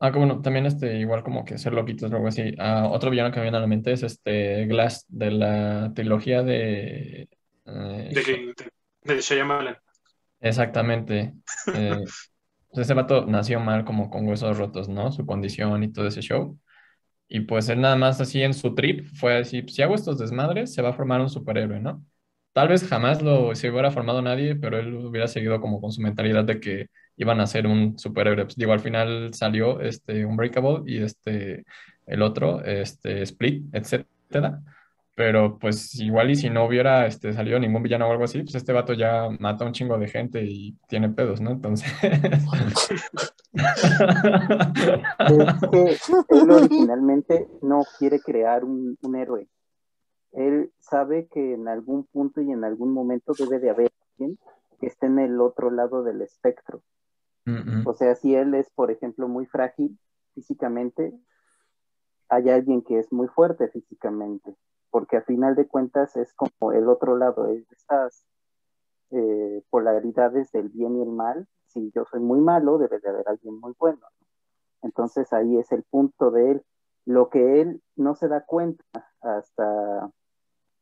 [0.00, 2.54] Ah, que bueno, también este, igual como que ser loquitos o algo así.
[2.58, 6.42] Ah, otro villano que me viene a la mente es este Glass de la trilogía
[6.44, 7.28] de...
[7.66, 9.76] eh, De, de, de Shyamalan.
[10.40, 11.34] Exactamente.
[11.72, 11.96] Eh,
[12.72, 15.12] pues ese vato nació mal, como con huesos rotos, ¿no?
[15.12, 16.58] Su condición y todo ese show.
[17.28, 20.74] Y pues él nada más así en su trip fue así, si hago estos desmadres,
[20.74, 22.04] se va a formar un superhéroe, ¿no?
[22.52, 26.02] Tal vez jamás lo se hubiera formado nadie, pero él hubiera seguido como con su
[26.02, 26.86] mentalidad de que
[27.18, 28.44] iban a ser un superhéroe.
[28.44, 31.64] Pues, digo, al final salió este Unbreakable y este
[32.06, 34.62] el otro, este Split, etcétera.
[35.14, 38.54] Pero pues igual y si no hubiera este, salido ningún villano o algo así, pues
[38.54, 41.50] este vato ya mata un chingo de gente y tiene pedos, ¿no?
[41.50, 41.92] Entonces...
[46.28, 49.48] Él originalmente no quiere crear un, un héroe.
[50.32, 54.38] Él sabe que en algún punto y en algún momento debe de haber alguien
[54.78, 56.82] que esté en el otro lado del espectro.
[57.84, 59.98] O sea, si él es, por ejemplo, muy frágil
[60.34, 61.12] físicamente,
[62.28, 64.54] hay alguien que es muy fuerte físicamente,
[64.90, 68.26] porque a final de cuentas es como el otro lado, es estas
[69.10, 71.46] eh, polaridades del bien y el mal.
[71.66, 74.06] Si yo soy muy malo, debe de haber alguien muy bueno.
[74.82, 76.62] Entonces ahí es el punto de él.
[77.04, 78.84] Lo que él no se da cuenta
[79.20, 80.10] hasta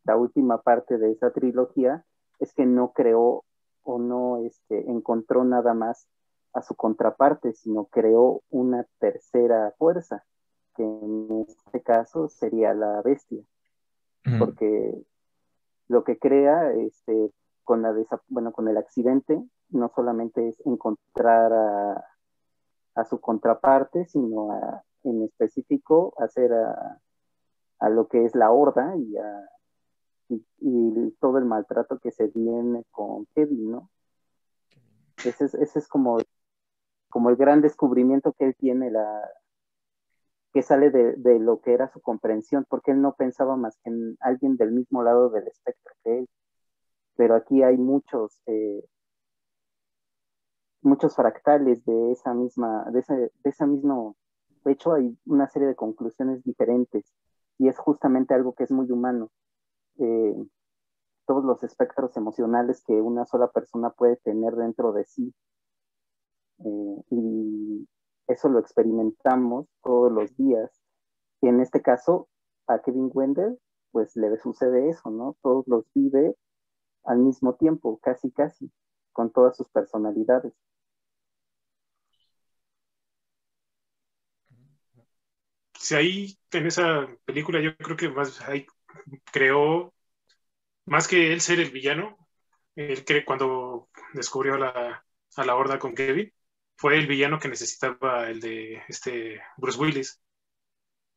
[0.05, 2.05] la última parte de esa trilogía
[2.39, 3.45] es que no creó
[3.83, 6.09] o no este, encontró nada más
[6.57, 10.25] a su contraparte, sino creó una tercera fuerza,
[10.75, 13.43] que en este caso sería la bestia,
[14.39, 14.95] porque
[15.89, 17.31] lo que crea este,
[17.63, 17.95] con, la
[18.29, 22.05] bueno, con el accidente no solamente es encontrar a,
[22.95, 27.01] a su contraparte, sino a, en específico hacer a,
[27.81, 29.49] a, lo que es la horda y, a,
[30.29, 33.91] y, todo el maltrato que se viene con Kevin, ¿no?
[35.25, 36.19] Ese es, ese es como,
[37.09, 39.23] como el gran descubrimiento que él tiene, la,
[40.53, 44.17] que sale de, lo que era su comprensión, porque él no pensaba más que en
[44.21, 46.29] alguien del mismo lado del espectro que él.
[47.17, 48.85] Pero aquí hay muchos, eh,
[50.83, 54.17] muchos fractales de esa misma, de ese, de ese mismo
[54.71, 57.13] hecho, hay una serie de conclusiones diferentes
[57.59, 59.31] y es justamente algo que es muy humano.
[59.99, 60.35] Eh,
[61.27, 65.35] todos los espectros emocionales que una sola persona puede tener dentro de sí.
[66.61, 67.89] Eh, y
[68.29, 70.71] eso lo experimentamos todos los días.
[71.41, 72.29] Y en este caso,
[72.67, 73.59] a Kevin Wender,
[73.93, 75.37] pues le sucede eso, ¿no?
[75.43, 76.35] Todos los vive
[77.05, 78.71] al mismo tiempo, casi, casi,
[79.13, 80.53] con todas sus personalidades.
[85.79, 88.67] Si ahí en esa película yo creo que más ahí
[89.33, 89.95] creó
[90.87, 92.17] más que él ser el villano,
[92.77, 95.05] él cree cuando descubrió la,
[95.37, 96.33] a la horda con Kevin,
[96.77, 100.21] fue el villano que necesitaba el de este Bruce Willis.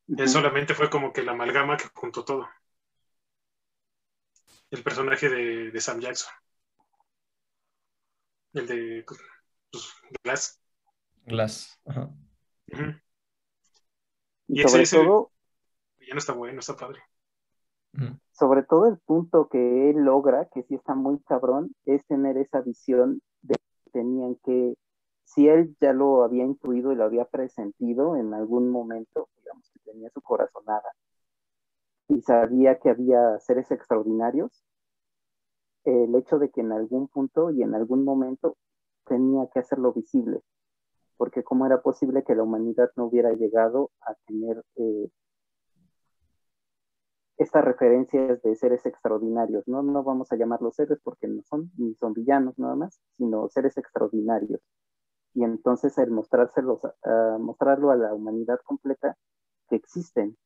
[0.08, 2.50] Él solamente fue como que la amalgama que juntó todo.
[4.72, 6.34] El personaje de, de Sam Jackson.
[8.54, 9.06] El de
[9.72, 9.94] pues,
[10.24, 10.60] Glass.
[11.26, 11.80] Glass.
[14.48, 15.32] Y, sobre todo.
[16.00, 17.04] Ya no está bueno, está padre
[18.32, 22.62] sobre todo el punto que él logra, que sí está muy cabrón, es tener esa
[22.62, 24.76] visión de que tenían que,
[25.30, 29.80] si él ya lo había intuido y lo había presentido en algún momento, digamos que
[29.92, 30.92] tenía su corazonada,
[32.08, 34.64] y sabía que había seres extraordinarios,
[35.84, 38.58] el hecho de que en algún punto y en algún momento
[39.06, 40.42] tenía que hacerlo visible,
[41.18, 45.10] porque cómo era posible que la humanidad no hubiera llegado a tener eh,
[47.38, 49.84] estas referencias de seres extraordinarios, ¿no?
[49.84, 53.78] No vamos a llamarlos seres porque no son, ni son villanos nada más, sino seres
[53.78, 54.60] extraordinarios.
[55.34, 56.82] Y entonces el mostrárselos,
[57.40, 59.16] mostrarlo a la humanidad completa
[59.70, 60.38] que existen.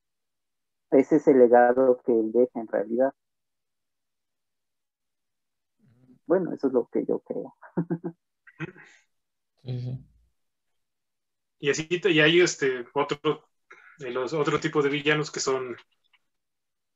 [0.91, 3.13] Ese es el legado que él deja en realidad.
[6.25, 7.55] Bueno, eso es lo que yo creo.
[11.63, 13.47] Y así y hay este otro,
[13.99, 15.77] los otro tipo de villanos que son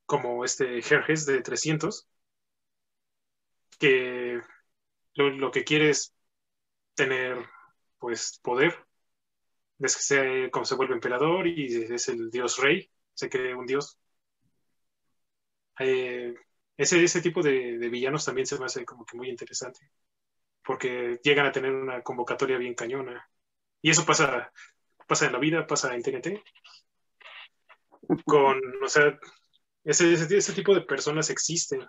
[0.05, 2.09] como este Herges de 300,
[3.79, 4.41] que
[5.15, 6.13] lo, que quiere es
[6.95, 7.37] tener
[7.99, 8.75] pues poder,
[9.77, 13.65] ves que se, como se vuelve emperador y es el dios rey, se cree un
[13.65, 13.97] dios.
[15.79, 16.33] Eh,
[16.75, 19.91] ese, ese tipo de, villanos también se me hace como que muy interesante,
[20.63, 23.29] porque llegan a tener una convocatoria bien cañona.
[23.81, 24.51] Y eso pasa,
[25.07, 26.43] pasa en la vida, pasa en TNT.
[28.25, 29.19] Con, o sea,
[29.83, 31.85] ese, ese, tipo de personas existen.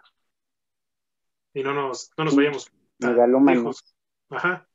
[1.55, 3.95] Y no nos, no nos vayamos tan lejos.
[4.31, 4.69] Ajá.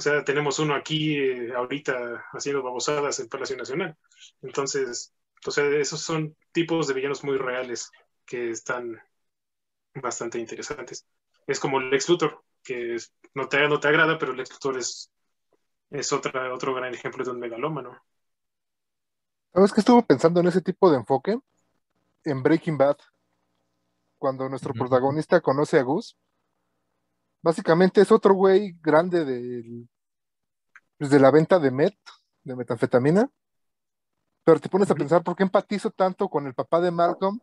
[0.00, 3.98] O sea, tenemos uno aquí eh, ahorita haciendo babosadas en Palacio Nacional.
[4.40, 5.12] Entonces,
[5.46, 7.90] o sea, esos son tipos de villanos muy reales
[8.24, 8.98] que están
[9.92, 11.06] bastante interesantes.
[11.46, 12.96] Es como el Lex Luthor, que
[13.34, 15.12] no, te, no te agrada, pero Lex Luthor es,
[15.90, 18.02] es otra, otro gran ejemplo de un megalómano.
[19.52, 21.38] ¿Sabes que estuvo pensando en ese tipo de enfoque?
[22.24, 22.96] en Breaking Bad,
[24.18, 26.16] cuando nuestro protagonista conoce a Gus,
[27.42, 29.86] básicamente es otro güey grande de,
[30.98, 31.96] pues, de la venta de met,
[32.44, 33.30] de metanfetamina,
[34.44, 37.40] pero te pones a pensar por qué empatizo tanto con el papá de Malcolm,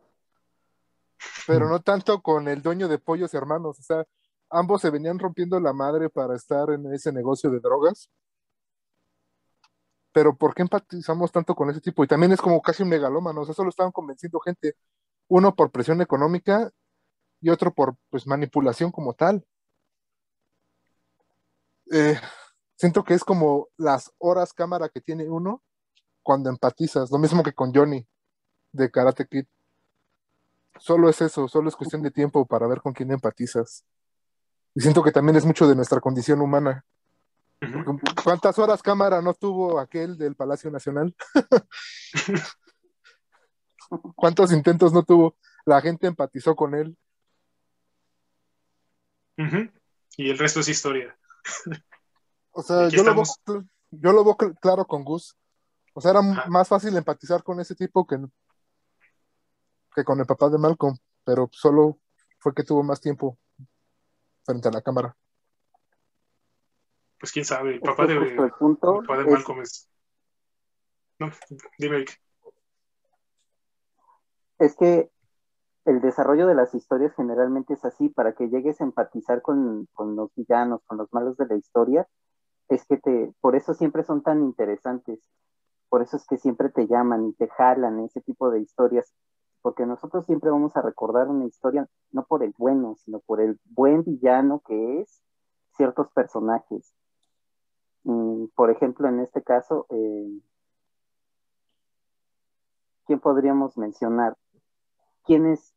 [1.46, 4.04] pero no tanto con el dueño de Pollos Hermanos, o sea,
[4.50, 8.10] ambos se venían rompiendo la madre para estar en ese negocio de drogas.
[10.12, 12.02] Pero ¿por qué empatizamos tanto con ese tipo?
[12.02, 14.74] Y también es como casi un megalómano, o sea, solo estaban convenciendo gente,
[15.28, 16.70] uno por presión económica
[17.40, 19.44] y otro por pues manipulación como tal.
[21.92, 22.18] Eh,
[22.76, 25.62] siento que es como las horas cámara que tiene uno
[26.22, 28.06] cuando empatizas, lo mismo que con Johnny
[28.72, 29.46] de Karate Kid.
[30.78, 33.84] Solo es eso, solo es cuestión de tiempo para ver con quién empatizas.
[34.74, 36.84] Y siento que también es mucho de nuestra condición humana.
[38.22, 41.16] ¿Cuántas horas cámara no tuvo aquel del Palacio Nacional?
[44.14, 45.34] ¿Cuántos intentos no tuvo?
[45.68, 46.96] la gente empatizó con él.
[50.16, 51.16] Y el resto es historia.
[52.50, 53.24] O sea, yo lo, veo,
[53.90, 55.36] yo lo veo cl- claro con Gus.
[55.94, 56.46] O sea, era Ajá.
[56.48, 58.18] más fácil empatizar con ese tipo que,
[59.94, 61.98] que con el papá de Malcolm, pero solo
[62.38, 63.38] fue que tuvo más tiempo
[64.44, 65.16] frente a la cámara.
[67.20, 69.88] Pues quién sabe, el papá de, el punto papá de es- Malcolm es.
[71.18, 71.30] No,
[71.78, 72.20] dime, Eric.
[74.60, 75.10] es que
[75.88, 80.16] el desarrollo de las historias generalmente es así, para que llegues a empatizar con, con
[80.16, 82.06] los villanos, con los malos de la historia,
[82.68, 85.20] es que te, por eso siempre son tan interesantes,
[85.88, 89.14] por eso es que siempre te llaman y te jalan ese tipo de historias,
[89.62, 93.58] porque nosotros siempre vamos a recordar una historia no por el bueno, sino por el
[93.64, 95.22] buen villano que es
[95.76, 96.92] ciertos personajes.
[98.04, 100.40] Mm, por ejemplo, en este caso, eh,
[103.06, 104.36] ¿quién podríamos mencionar?
[105.24, 105.74] ¿Quién es,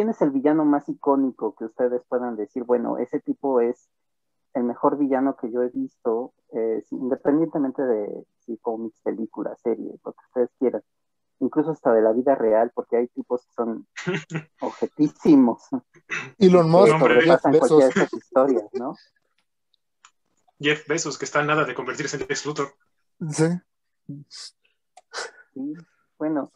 [0.00, 2.64] ¿Quién es el villano más icónico que ustedes puedan decir?
[2.64, 3.90] Bueno, ese tipo es
[4.54, 10.12] el mejor villano que yo he visto, eh, independientemente de si cómics, películas, series, lo
[10.14, 10.82] que ustedes quieran.
[11.40, 13.86] Incluso hasta de la vida real, porque hay tipos que son
[14.62, 15.68] objetísimos.
[16.38, 16.98] Elon Musk, Bezos.
[17.00, 18.94] cualquiera de esas historias, ¿no?
[20.58, 22.68] Jeff Bezos, que está a nada de convertirse en Lex Luthor.
[23.28, 23.44] Sí.
[25.52, 25.74] Sí.
[26.18, 26.50] Bueno,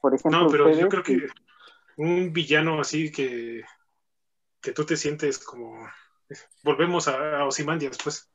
[0.00, 1.28] por ejemplo, No, pero yo creo que
[1.98, 3.62] un villano así que,
[4.60, 5.86] que tú te sientes como.
[6.62, 8.30] Volvemos a, a Ozymandias, pues.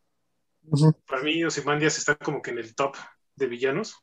[1.08, 2.95] Para mí, Ozymandias está como que en el top
[3.36, 3.97] de villanos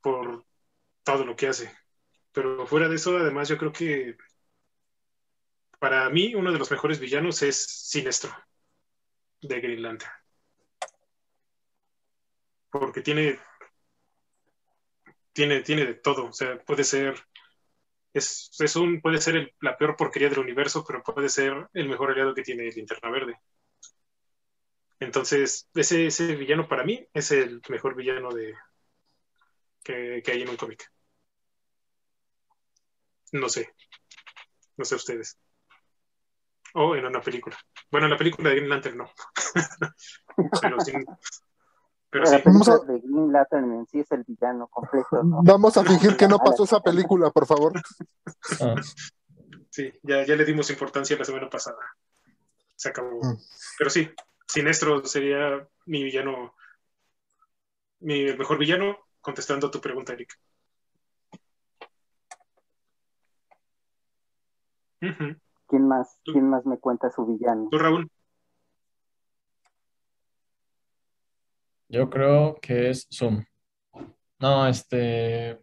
[0.00, 0.44] por
[1.02, 1.74] todo lo que hace.
[2.32, 4.16] Pero fuera de eso, además, yo creo que
[5.78, 8.30] para mí uno de los mejores villanos es Sinestro
[9.40, 10.12] de Green Lantern.
[12.70, 13.38] Porque tiene
[15.32, 16.26] tiene, tiene de todo.
[16.26, 17.16] O sea, puede ser.
[18.14, 21.88] Es, es un, puede ser el- la peor porquería del universo, pero puede ser el
[21.88, 23.40] mejor aliado que tiene Linterna Verde.
[25.00, 28.54] Entonces, ese, ese villano para mí es el mejor villano de
[29.84, 30.90] que, que hay en un cómic.
[33.32, 33.66] No sé.
[34.76, 35.38] No sé ustedes.
[36.74, 37.56] O en una película.
[37.90, 39.10] Bueno, en la película de Green Lantern no.
[40.60, 40.92] pero sí.
[42.10, 42.32] Pero sí.
[42.36, 45.40] la película Vamos a- de Green Lantern en sí es el villano completo, ¿no?
[45.42, 47.72] Vamos a fingir que no pasó esa película, por favor.
[48.60, 48.74] Ah,
[49.72, 51.78] Sí, ya, ya le dimos importancia la semana pasada.
[52.74, 53.20] Se acabó.
[53.22, 53.36] Mm.
[53.78, 54.10] Pero sí,
[54.48, 56.54] Sinestro sería mi villano,
[58.00, 60.36] mi el mejor villano, contestando a tu pregunta, Eric.
[64.98, 67.68] ¿Quién más, quién más me cuenta su villano?
[67.70, 68.10] ¿Tú, Raúl?
[71.90, 73.44] Yo creo que es Zoom.
[74.38, 75.58] No, este.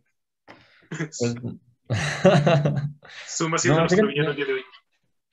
[0.90, 1.18] Pues.
[3.28, 4.62] Zoom ha sido No, nuestro villano el día de hoy.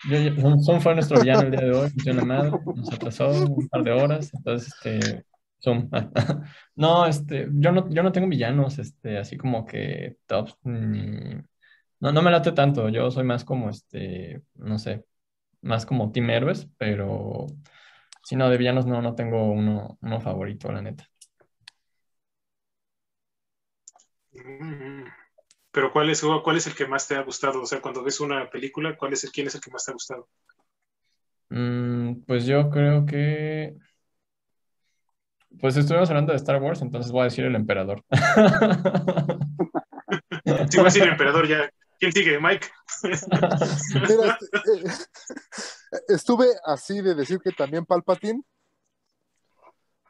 [0.09, 3.69] Yo- yo- Zoom- fue nuestro villano el día de hoy, la madre, nos atrasó un
[3.69, 5.25] par de horas, entonces, este,
[5.63, 5.89] Zoom.
[6.77, 12.23] No, este, yo no, yo no tengo villanos, este, así como que tops, no, no
[12.23, 15.05] me late tanto, yo soy más como, este, no sé,
[15.63, 17.47] más como Team Héroes, pero
[18.25, 21.09] si no, de villanos no, no tengo uno, uno favorito, la neta.
[24.33, 25.05] Mm.
[25.71, 27.63] Pero ¿cuál es, ¿cuál es el que más te ha gustado?
[27.63, 29.91] O sea, cuando ves una película, ¿cuál es el, ¿quién es el que más te
[29.91, 30.29] ha gustado?
[31.51, 33.75] Mm, pues yo creo que,
[35.61, 38.05] pues estuvimos hablando de Star Wars, entonces voy a decir el emperador.
[40.69, 41.71] Si voy a decir el emperador ya.
[41.99, 42.39] ¿Quién sigue?
[42.39, 42.67] Mike.
[46.09, 48.43] Estuve así de decir que también Palpatine,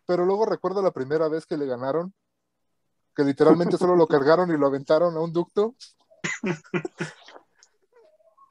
[0.07, 2.14] pero luego recuerdo la primera vez que le ganaron,
[3.14, 5.75] que literalmente solo lo cargaron y lo aventaron a un ducto.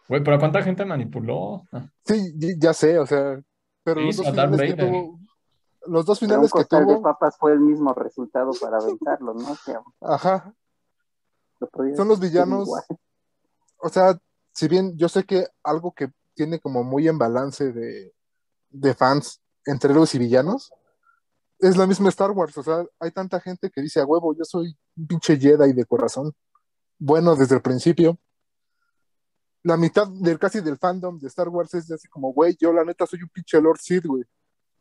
[0.07, 1.63] Güey, pero ¿cuánta gente manipuló?
[2.05, 3.41] Sí, ya sé, o sea,
[3.83, 4.89] pero los dos finales que Vader.
[4.89, 5.19] tuvo,
[5.87, 8.77] los dos Pero un finales que costal de tuvo, papas fue el mismo resultado para
[8.77, 9.51] aventarlo, ¿no?
[9.51, 10.53] O sea, ajá,
[11.59, 12.83] lo son los villanos, igual.
[13.77, 14.17] o sea,
[14.51, 18.13] si bien yo sé que algo que tiene como muy en balance de,
[18.69, 20.71] de fans entre héroes y villanos,
[21.59, 24.43] es la misma Star Wars, o sea, hay tanta gente que dice a huevo, yo
[24.43, 26.33] soy un pinche Jedi de corazón,
[26.99, 28.19] bueno desde el principio.
[29.63, 32.73] La mitad del casi del fandom de Star Wars es de así como, güey, yo
[32.73, 34.25] la neta soy un pinche Lord Sith, güey.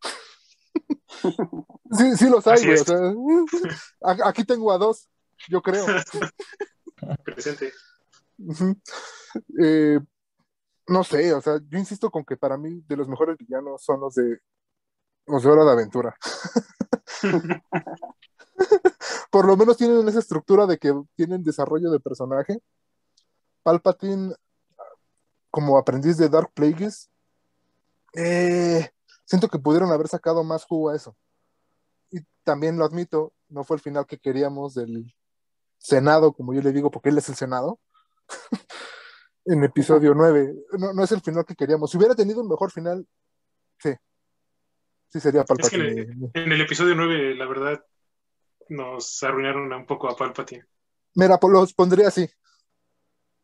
[1.93, 3.15] sí, sí los hay, güey, o sea,
[4.27, 5.09] aquí tengo a dos,
[5.49, 5.87] yo creo.
[7.25, 7.73] Presente.
[9.61, 10.01] Eh,
[10.93, 14.01] no sé, o sea, yo insisto con que para mí de los mejores villanos son
[14.01, 14.38] los de
[15.26, 16.16] los de Hora de Aventura.
[19.30, 22.61] por lo menos tienen esa estructura de que tienen desarrollo de personaje.
[23.62, 24.34] Palpatine,
[25.51, 27.11] como aprendiz de Dark Plagueis,
[28.14, 28.90] eh,
[29.24, 31.16] siento que pudieron haber sacado más jugo a eso.
[32.11, 35.14] Y también lo admito, no fue el final que queríamos del
[35.78, 37.78] Senado, como yo le digo, porque él es el Senado.
[39.45, 40.55] en episodio 9.
[40.78, 41.90] No, no es el final que queríamos.
[41.90, 43.07] Si hubiera tenido un mejor final,
[43.78, 43.95] sí.
[45.09, 46.07] Sí sería Palpatine.
[46.34, 47.84] en, el, episodio 9, la verdad,
[48.68, 50.64] nos arruinaron un poco a Palpatine.
[51.14, 52.28] Mira, los pondría así.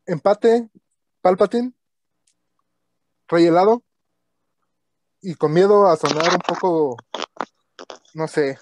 [0.07, 0.70] Empate,
[1.20, 1.74] Palpatine,
[3.28, 3.84] Rey helado,
[5.20, 6.96] y con miedo a sonar un poco,
[8.14, 8.59] no sé,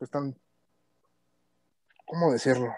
[0.00, 0.36] están,
[2.04, 2.74] ¿cómo decirlo?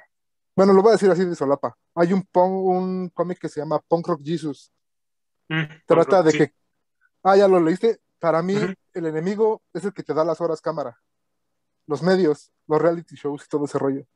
[0.57, 1.77] Bueno, lo voy a decir así de solapa.
[1.95, 4.73] Hay un, un cómic que se llama Punk Rock Jesus.
[5.49, 6.55] Mm, Trata de que,
[7.23, 8.01] ah, ya lo leíste.
[8.19, 8.57] Para mí,
[8.95, 10.99] el enemigo es el que te da las horas cámara.
[11.87, 14.07] Los medios, los reality shows y todo ese rollo.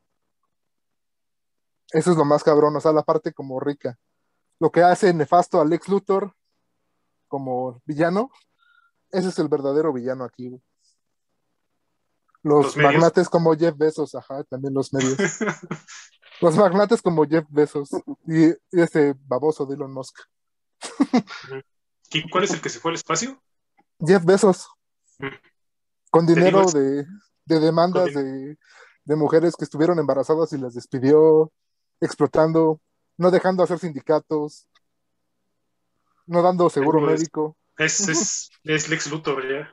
[1.93, 3.99] Eso es lo más cabrón, o sea, la parte como rica.
[4.59, 6.35] Lo que hace nefasto a Lex Luthor
[7.29, 8.31] como villano,
[9.11, 10.59] ese es el verdadero villano aquí.
[12.43, 15.19] Los, magnates como Jeff Bezos, ajá, también los medios.
[16.41, 17.91] los magnates como Jeff Bezos
[18.27, 20.17] y, y este baboso de Elon Musk.
[22.13, 23.41] ¿Y cuál es el que se fue al espacio?
[24.01, 24.69] Jeff Bezos.
[26.11, 27.07] Con dinero de,
[27.47, 28.57] demandas de,
[29.05, 31.53] de, mujeres que estuvieron embarazadas y las despidió,
[32.01, 32.81] explotando,
[33.17, 34.67] no dejando hacer sindicatos,
[36.27, 37.57] no dando seguro médico.
[37.77, 39.71] Es, es, es, Lex Luthor ya.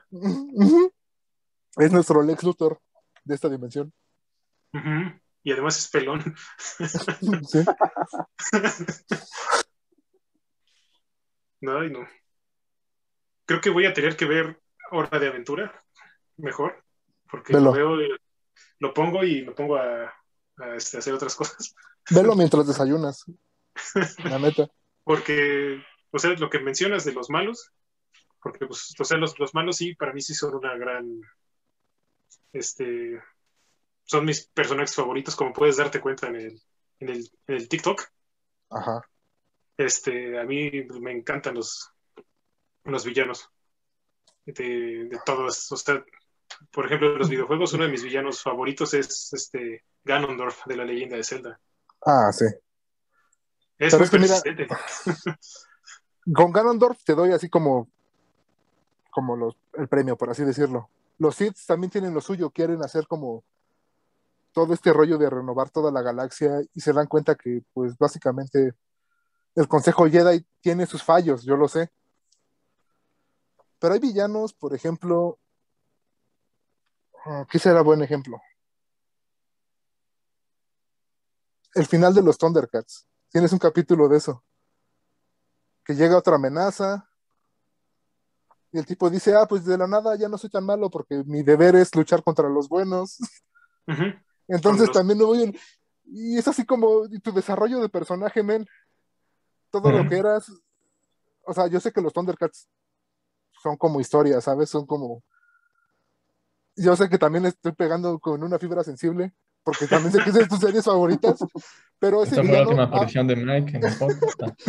[1.77, 2.79] es nuestro Lex Luthor
[3.23, 3.93] de esta dimensión.
[5.47, 6.35] Y además es pelón.
[7.47, 7.63] sí.
[11.61, 12.05] no, no.
[13.45, 15.85] Creo que voy a tener que ver Hora de Aventura
[16.35, 16.83] mejor,
[17.31, 17.95] porque lo veo,
[18.79, 20.13] lo pongo y me pongo a,
[20.75, 21.73] este, hacer otras cosas.
[22.09, 23.23] Velo mientras desayunas.
[24.25, 24.69] La neta.
[25.05, 25.81] Porque
[26.11, 27.71] o sea, lo que mencionas de los malos,
[28.43, 31.21] porque pues, o sea, los, malos sí, para mí sí son una gran,
[32.51, 33.21] este,
[34.07, 36.61] son mis personajes favoritos, como puedes darte cuenta en el,
[36.99, 38.01] en el, en el TikTok.
[38.69, 39.01] Ajá.
[39.77, 41.91] Este, a mí me encantan los,
[42.85, 43.49] los villanos
[44.45, 46.03] de, de todos, o sea,
[46.71, 50.85] por ejemplo, en los videojuegos, uno de mis villanos favoritos es este Ganondorf de la
[50.85, 51.59] leyenda de Zelda.
[52.05, 52.45] Ah, sí.
[53.77, 54.07] Es muy
[56.33, 57.89] Con Ganondorf te doy así como,
[59.11, 60.89] como los, el premio, por así decirlo.
[61.19, 63.43] Los Sith también tienen lo suyo, quieren hacer como
[64.57, 68.73] todo este rollo de renovar toda la galaxia y se dan cuenta que, pues, básicamente
[69.53, 71.91] el Consejo Jedi tiene sus fallos, yo lo sé.
[73.77, 75.37] Pero hay villanos, por ejemplo,
[77.23, 78.41] ah, ¿qué será buen ejemplo?
[81.75, 83.07] El final de los Thundercats.
[83.29, 84.43] Tienes un capítulo de eso
[85.85, 87.07] que llega otra amenaza.
[88.71, 91.23] Y el tipo dice, ah, pues de la nada ya no soy tan malo porque
[91.27, 93.19] mi deber es luchar contra los buenos.
[94.47, 95.57] Entonces también no voy...
[96.05, 98.65] Y es así como tu desarrollo de personaje, men.
[99.69, 100.49] Todo lo que eras.
[101.43, 102.67] O sea, yo sé que los Thundercats
[103.61, 104.69] son como historias, ¿sabes?
[104.69, 105.23] Son como...
[106.75, 109.33] Yo sé que también estoy pegando con una fibra sensible,
[109.63, 111.39] porque también sé que es de tus series favoritas,
[111.99, 112.47] pero ese villano...
[112.47, 114.61] Fue la última aparición de Mike en el podcast.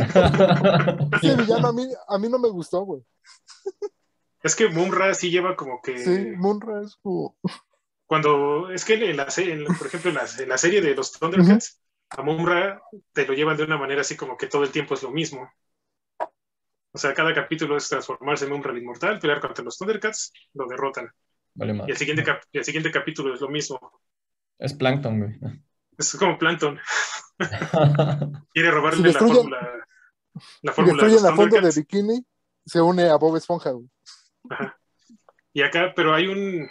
[1.23, 3.03] ese villano a mí, a mí no me gustó, güey.
[4.43, 5.99] Es que Munra sí lleva como que...
[5.99, 7.37] Sí, Munra es como...
[8.09, 9.27] Cuando, es que en la,
[9.79, 11.79] por ejemplo, en la, serie de los Thundercats,
[12.09, 12.81] a Munra
[13.13, 15.47] te lo llevan de una manera así como que todo el tiempo es lo mismo.
[16.91, 20.67] O sea, cada capítulo es transformarse en Munra el inmortal, pelear contra los Thundercats, lo
[20.67, 21.13] derrotan.
[21.57, 23.79] y, el siguiente y el siguiente capítulo es lo mismo.
[24.59, 25.61] Es Plankton, güey.
[25.99, 26.81] Es como Plankton.
[28.55, 29.87] Quiere robarle la fórmula.
[30.63, 32.25] La fórmula de la fondo de bikini,
[32.65, 33.87] se une a Bob Esponja, güey.
[35.53, 36.71] Y acá, pero hay un.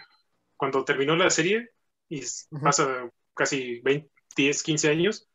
[0.57, 1.69] Cuando terminó la serie,
[2.09, 2.23] y
[2.61, 5.29] pasa casi 20, 10, 15 años,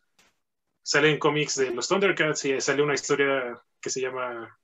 [0.82, 4.58] salen cómics de los Thundercats y sale una historia que se llama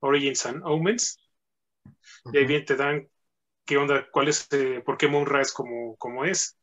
[0.00, 1.18] Origins and Omens.
[2.32, 3.08] Y ahí bien te dan
[3.64, 6.56] qué onda, cuál es, eh, por qué Moonra es como, como es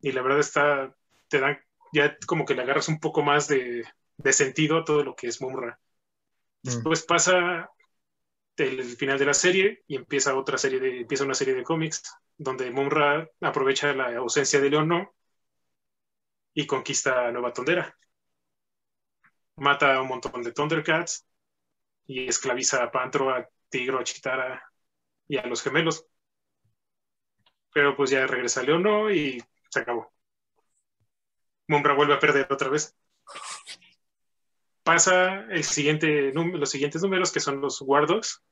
[0.00, 0.94] y la verdad está,
[1.28, 1.58] te dan,
[1.92, 3.84] ya como que le agarras un poco más de,
[4.30, 5.78] sentido a todo lo que es Mumra.
[6.62, 6.68] Mm.
[6.68, 7.70] Después pasa
[8.58, 12.02] el, final de la serie y empieza otra serie de, empieza una serie de cómics
[12.36, 15.14] donde Mumra aprovecha la ausencia de Leono
[16.54, 17.96] y conquista Nueva Tondera.
[19.56, 21.26] Mata a un montón de Thundercats
[22.06, 24.62] y esclaviza a Pantro, a Tigro, a Chitara
[25.28, 26.06] y a los gemelos
[27.72, 30.12] Pero pues ya regresa Leono y se acabó.
[31.68, 32.96] Mumbra vuelve a perder otra vez.
[34.88, 38.42] Pasa el siguiente, los siguientes números que son los Wardogs,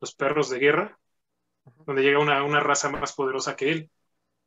[0.00, 0.98] los perros de guerra,
[1.86, 3.90] donde llega una, una raza más poderosa que él,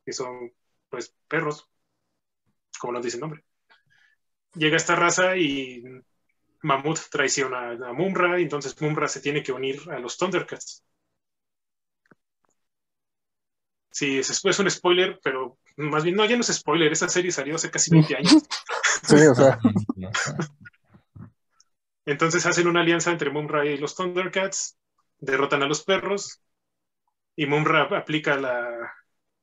[0.04, 0.52] que son
[0.90, 1.66] pues perros,
[2.78, 3.44] como lo dice el nombre.
[4.56, 5.82] Llega esta raza y
[6.60, 10.84] Mamut traiciona a Mumra, y entonces Mumra se tiene que unir a los Thundercats.
[13.90, 17.32] Sí, es, es un spoiler, pero más bien, no, ya no es spoiler, esa serie
[17.32, 18.46] salió hace casi 20 años.
[22.06, 24.78] Entonces hacen una alianza entre Mumra y los Thundercats,
[25.18, 26.40] derrotan a los perros,
[27.36, 28.92] y Mumra aplica la,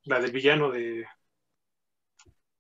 [0.04, 1.06] la del villano de,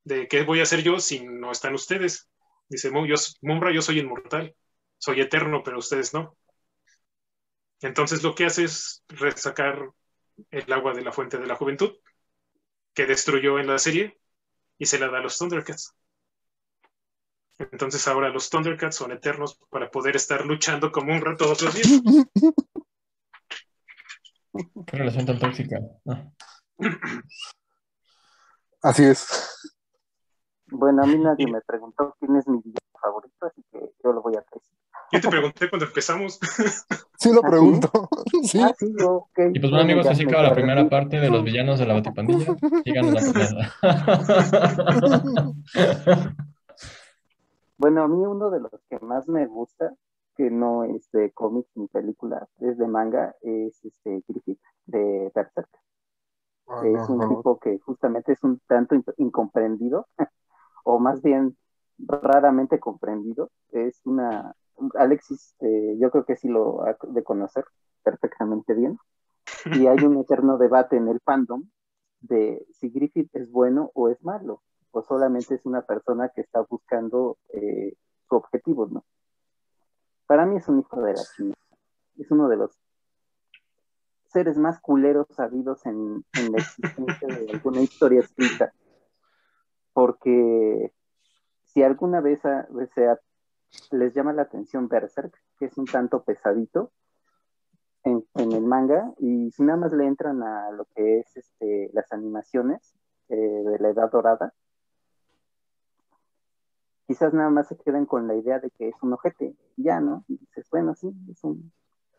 [0.03, 2.29] de qué voy a hacer yo si no están ustedes.
[2.69, 4.55] Dice, yo, Mumra, yo soy inmortal,
[4.97, 6.37] soy eterno, pero ustedes no.
[7.81, 9.89] Entonces lo que hace es resacar
[10.51, 11.97] el agua de la fuente de la juventud
[12.93, 14.17] que destruyó en la serie
[14.77, 15.93] y se la da a los Thundercats.
[17.57, 21.73] Entonces ahora los Thundercats son eternos para poder estar luchando como un rato todos los
[21.73, 22.01] días.
[24.85, 25.79] Qué relación tan tóxica.
[26.07, 26.29] Ah.
[28.81, 29.71] Así es.
[30.67, 34.21] Bueno, a mí nadie me preguntó quién es mi villano favorito, así que yo lo
[34.21, 34.61] voy a decir.
[35.11, 36.39] Yo te pregunté cuando empezamos.
[37.17, 37.89] Sí, lo ¿Ah, pregunto.
[38.43, 38.59] Sí.
[38.61, 38.93] Ah, sí.
[39.53, 42.55] Y pues bueno, amigos, así acaba la primera parte de los villanos de la Batipandilla.
[42.83, 43.21] Síganos la
[45.73, 46.35] primera.
[47.77, 49.95] Bueno, a mí uno de los que más me gusta,
[50.35, 55.69] que no es de cómics ni películas, es de manga, es este Griffith de Berserk.
[56.67, 57.27] Ah, es no, un no.
[57.27, 60.07] tipo que justamente es un tanto in- incomprendido,
[60.85, 61.57] o más bien
[61.99, 63.51] raramente comprendido.
[63.71, 64.55] Es una.
[64.95, 67.65] Alexis, eh, yo creo que sí lo ha de conocer
[68.03, 68.97] perfectamente bien.
[69.71, 71.65] Y hay un eterno debate en el fandom
[72.21, 74.63] de si Griffith es bueno o es malo,
[74.95, 77.95] o solamente es una persona que está buscando eh,
[78.29, 79.03] su objetivo, ¿no?
[80.25, 81.61] Para mí es un hijo de la chingada.
[82.17, 82.71] Es uno de los
[84.27, 88.71] seres más culeros sabidos en, en la existencia de alguna historia escrita.
[89.91, 90.93] Porque
[91.65, 93.19] si alguna vez a- o sea,
[93.91, 96.93] les llama la atención Berserk, que es un tanto pesadito
[98.03, 101.89] en, en el manga, y si nada más le entran a lo que es este,
[101.91, 102.95] las animaciones
[103.27, 104.53] eh, de la Edad Dorada,
[107.07, 110.23] quizás nada más se queden con la idea de que es un ojete, ya, ¿no?
[110.27, 111.71] Y dices, bueno, sí, es un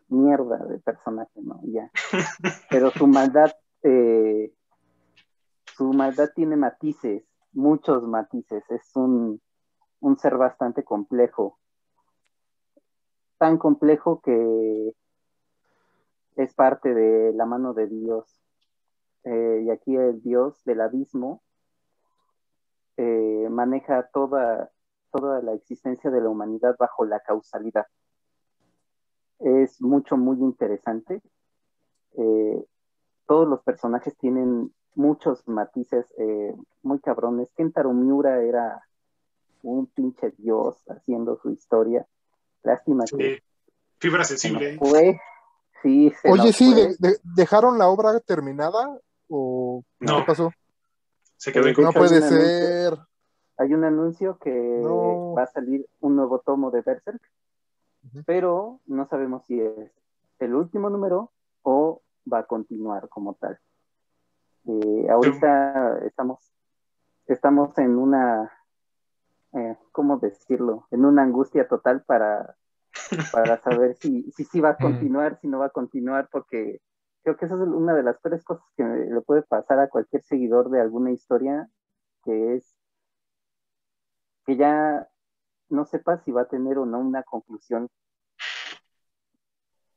[0.07, 1.59] mierda de personaje, ¿no?
[1.63, 1.91] Ya.
[2.69, 3.51] Pero su maldad,
[3.83, 4.53] eh,
[5.75, 9.41] su maldad tiene matices, muchos matices, es un,
[9.99, 11.59] un ser bastante complejo,
[13.37, 14.95] tan complejo que
[16.37, 18.41] es parte de la mano de Dios.
[19.23, 21.43] Eh, y aquí el Dios del abismo
[22.95, 24.71] eh, maneja toda,
[25.11, 27.85] toda la existencia de la humanidad bajo la causalidad.
[29.39, 31.21] Es mucho, muy interesante.
[32.17, 32.65] Eh,
[33.27, 37.51] todos los personajes tienen muchos matices eh, muy cabrones.
[37.55, 38.81] Kentaro Miura era
[39.61, 42.07] un pinche dios haciendo su historia.
[42.63, 43.43] Lástima que.
[43.99, 44.77] Fibra se sensible.
[44.77, 45.19] fue.
[45.83, 46.87] Sí, se Oye, sí, fue.
[46.87, 48.99] de- de- ¿dejaron la obra terminada?
[49.29, 50.17] ¿O No.
[50.17, 50.51] qué pasó?
[51.35, 52.97] Se quedó Eh, en No puede ser.
[53.57, 55.33] Hay un anuncio que No.
[55.35, 57.21] va a salir un nuevo tomo de Berserk,
[58.25, 59.91] pero no sabemos si es
[60.39, 61.31] el último número
[61.63, 62.01] o
[62.31, 63.59] va a continuar como tal.
[64.65, 66.39] Eh, ahorita estamos,
[67.25, 68.51] estamos en una,
[69.53, 70.87] eh, ¿cómo decirlo?
[70.91, 72.55] En una angustia total para,
[73.31, 76.81] para saber si, si sí va a continuar, si no va a continuar, porque
[77.23, 80.21] creo que esa es una de las peores cosas que le puede pasar a cualquier
[80.23, 81.69] seguidor de alguna historia,
[82.23, 82.76] que es
[84.47, 85.07] que ya
[85.69, 87.89] no sepa si va a tener o no una conclusión.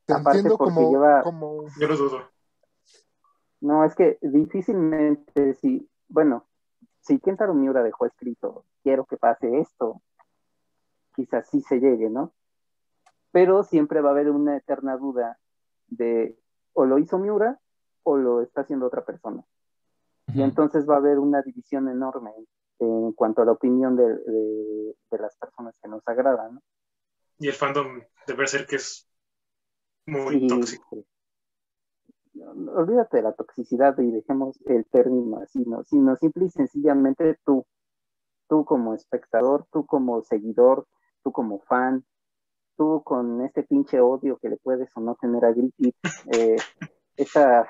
[0.05, 2.19] Te Aparte entiendo porque como, lleva- como Yo lo dudo.
[3.61, 6.47] No, es que difícilmente si, bueno,
[6.99, 10.01] si Kentaro Miura dejó escrito, quiero que pase esto,
[11.15, 12.33] quizás sí se llegue, ¿no?
[13.31, 15.39] Pero siempre va a haber una eterna duda
[15.87, 16.37] de
[16.73, 17.57] o lo hizo Miura
[18.03, 19.45] o lo está haciendo otra persona.
[20.33, 22.31] Y entonces va a haber una división enorme
[22.81, 26.61] en cuanto a la opinión de, de- de las personas que nos agradan, ¿no?
[27.39, 29.07] Y el fandom de Berserk es
[30.05, 30.85] muy Sí, tóxico.
[30.91, 31.05] sí.
[32.73, 35.83] Olvídate de la toxicidad y dejemos el término así, ¿no?
[35.83, 37.65] Sino simple y sencillamente tú,
[38.47, 40.87] tú como espectador, tú como seguidor,
[41.23, 42.05] tú como fan,
[42.77, 45.95] tú con este pinche odio que le puedes o no tener a Griffith,
[46.31, 46.55] eh,
[47.17, 47.69] esta,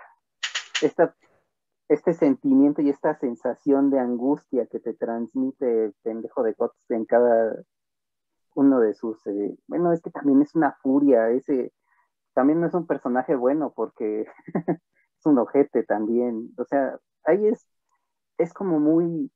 [0.82, 1.16] esta
[1.92, 7.04] este sentimiento y esta sensación de angustia que te transmite el pendejo de Guts en
[7.04, 7.54] cada
[8.56, 11.74] uno de sus, eh, bueno, es que también es una furia, ese,
[12.34, 14.26] también no es un personaje bueno porque
[15.20, 17.68] es un ojete también, o sea, ahí es,
[18.38, 19.30] es como muy,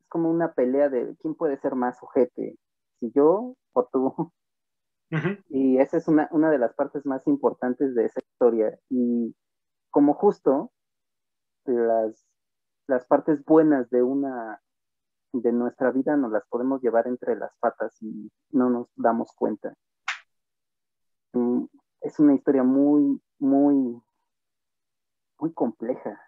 [0.00, 2.58] es como una pelea de quién puede ser más ojete,
[2.98, 4.32] si yo o tú.
[5.48, 8.78] Y esa es una, una de las partes más importantes de esa historia.
[8.90, 9.34] Y
[9.90, 10.70] como justo
[11.68, 12.24] las,
[12.86, 14.60] las partes buenas de una
[15.32, 19.74] de nuestra vida nos las podemos llevar entre las patas y no nos damos cuenta.
[21.32, 21.64] Mm,
[22.00, 24.02] es una historia muy, muy,
[25.38, 26.20] muy compleja.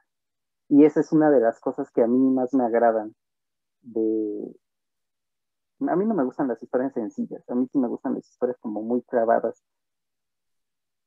[0.69, 3.15] Y esa es una de las cosas que a mí más me agradan
[3.83, 4.57] de...
[5.89, 8.59] A mí no me gustan las historias sencillas, a mí sí me gustan las historias
[8.61, 9.65] como muy clavadas.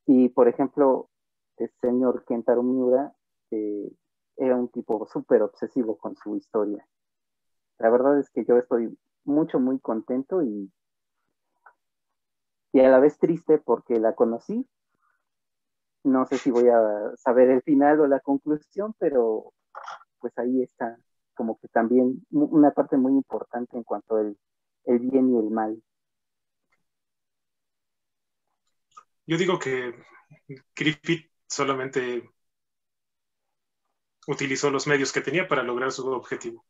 [0.07, 1.09] Y, por ejemplo,
[1.57, 3.13] el señor Kentaro Miura
[3.51, 3.91] eh,
[4.37, 6.87] era un tipo súper obsesivo con su historia.
[7.79, 10.71] La verdad es que yo estoy mucho, muy contento y,
[12.71, 14.67] y a la vez triste porque la conocí.
[16.03, 19.53] No sé si voy a saber el final o la conclusión, pero
[20.19, 20.97] pues ahí está
[21.33, 24.37] como que también una parte muy importante en cuanto al
[24.85, 25.81] el bien y el mal.
[29.25, 29.93] Yo digo que
[30.75, 32.29] Griffith solamente
[34.27, 36.65] utilizó los medios que tenía para lograr su objetivo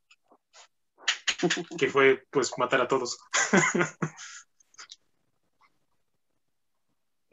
[1.77, 3.19] que fue pues matar a todos.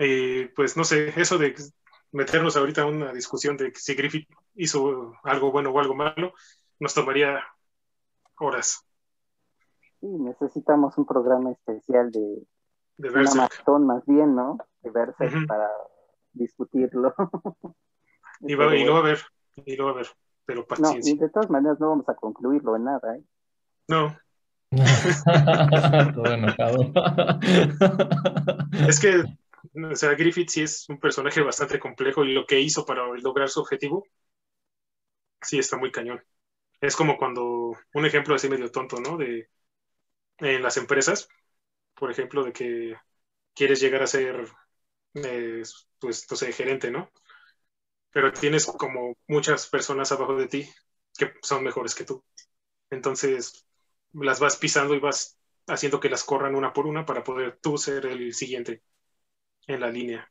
[0.03, 1.55] Eh, pues no sé, eso de
[2.11, 6.33] meternos ahorita en una discusión de si Griffith hizo algo bueno o algo malo,
[6.79, 7.45] nos tomaría
[8.39, 8.83] horas.
[10.01, 12.47] Sí, necesitamos un programa especial de,
[12.97, 14.57] de maratón más bien, ¿no?
[14.81, 14.91] De
[15.47, 15.71] para
[16.33, 17.14] discutirlo.
[18.41, 19.21] y, va, y lo va a ver,
[19.65, 20.07] y lo va a ver,
[20.45, 21.13] pero paciencia.
[21.13, 23.23] No, y de todas maneras no vamos a concluirlo en nada, ¿eh?
[23.89, 24.17] No.
[26.15, 26.93] Todo enojado.
[28.89, 29.25] es que,
[29.75, 33.49] o sea, Griffith sí es un personaje bastante complejo y lo que hizo para lograr
[33.49, 34.07] su objetivo,
[35.41, 36.23] sí está muy cañón.
[36.81, 39.17] Es como cuando, un ejemplo así medio tonto, ¿no?
[39.17, 39.49] De
[40.39, 41.29] en las empresas,
[41.95, 42.97] por ejemplo, de que
[43.55, 44.47] quieres llegar a ser,
[45.15, 45.63] eh,
[45.99, 47.11] pues, no sé, gerente, ¿no?
[48.13, 50.69] Pero tienes como muchas personas abajo de ti
[51.17, 52.25] que son mejores que tú.
[52.91, 53.67] Entonces,
[54.13, 57.79] las vas pisando y vas haciendo que las corran una por una para poder tú
[57.79, 58.83] ser el siguiente
[59.67, 60.31] en la línea.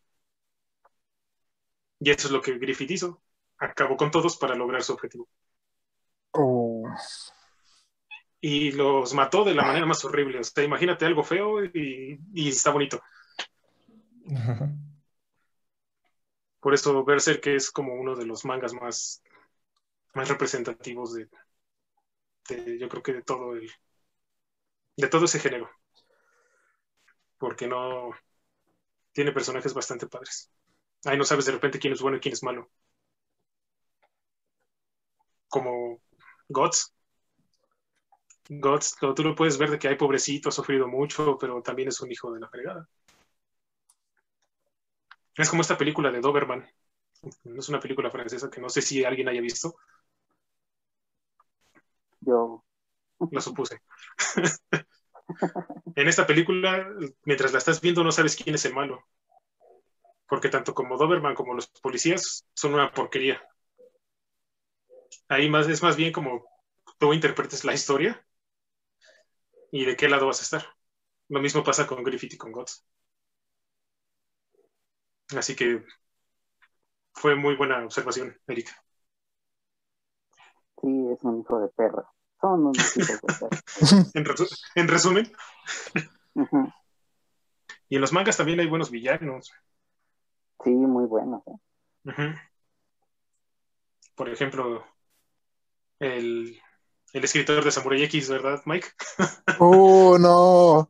[2.00, 3.22] Y eso es lo que Griffith hizo.
[3.58, 5.30] Acabó con todos para lograr su objetivo.
[8.42, 10.40] Y los mató de la manera más horrible.
[10.40, 13.02] O sea, imagínate algo feo y, y está bonito.
[16.60, 19.22] Por eso Berserk es como uno de los mangas más,
[20.14, 21.30] representativos de,
[22.78, 23.70] yo creo que de todo el,
[24.98, 25.70] de todo ese género.
[27.38, 28.12] Porque no
[29.14, 30.52] tiene personajes bastante padres.
[31.06, 32.70] Ahí no sabes de repente quién es bueno y quién es malo.
[35.48, 36.02] Como
[36.50, 36.94] Gods.
[38.50, 42.02] Gods, tú lo puedes ver de que hay pobrecito, ha sufrido mucho, pero también es
[42.02, 42.88] un hijo de la fregada.
[45.40, 46.68] Es como esta película de Doberman.
[47.58, 49.74] Es una película francesa que no sé si alguien haya visto.
[52.20, 52.66] Yo.
[53.32, 53.82] Lo supuse.
[55.96, 56.90] en esta película,
[57.24, 59.06] mientras la estás viendo, no sabes quién es el malo.
[60.28, 63.42] Porque tanto como Doberman como los policías son una porquería.
[65.30, 66.44] Ahí más, es más bien como
[66.98, 68.26] tú interpretes la historia
[69.72, 70.76] y de qué lado vas a estar.
[71.30, 72.86] Lo mismo pasa con Griffith y con Gods.
[75.36, 75.84] Así que
[77.14, 78.72] fue muy buena observación, Erika.
[80.82, 82.10] Sí, es un hijo de perra.
[82.40, 82.96] Son unos
[84.76, 85.32] en, resumen.
[87.90, 89.52] Y en los mangas también hay buenos villanos.
[90.64, 91.44] Sí, muy buenos.
[91.48, 92.34] ¿eh?
[94.16, 94.86] Por ejemplo,
[96.00, 96.60] el,
[97.12, 98.88] el, escritor de Samurai X, ¿verdad, Mike?
[99.60, 100.90] ¡Oh, no!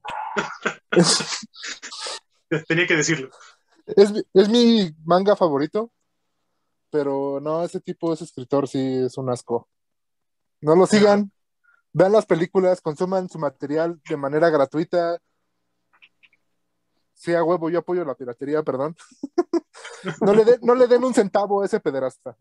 [2.67, 3.31] Tenía que decirlo.
[3.95, 5.91] Es, es, mi manga favorito,
[6.89, 9.67] pero no, ese tipo, ese escritor sí es un asco.
[10.61, 11.31] No lo sigan
[11.93, 15.19] vean las películas, consuman su material de manera gratuita.
[17.13, 18.95] Sí, a huevo, yo apoyo la piratería, perdón.
[20.21, 22.37] no, le no le den un centavo a ese pederasta.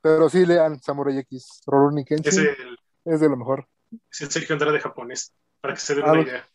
[0.00, 2.46] Pero sí lean Samurai X, Rurouni Kenshin.
[2.46, 2.56] Es,
[3.04, 3.68] es de lo mejor.
[4.10, 6.48] Es el Sergio Andrade japonés, para que se den una idea.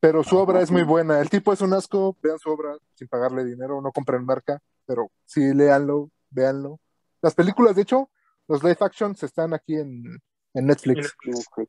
[0.00, 1.20] Pero su obra es muy buena.
[1.20, 5.10] El tipo es un asco, vean su obra sin pagarle dinero, no compren marca, pero
[5.26, 6.80] sí, léanlo, véanlo.
[7.20, 8.10] Las películas, de hecho,
[8.48, 10.02] los live actions están aquí en,
[10.54, 11.14] en Netflix.
[11.24, 11.68] Netflix.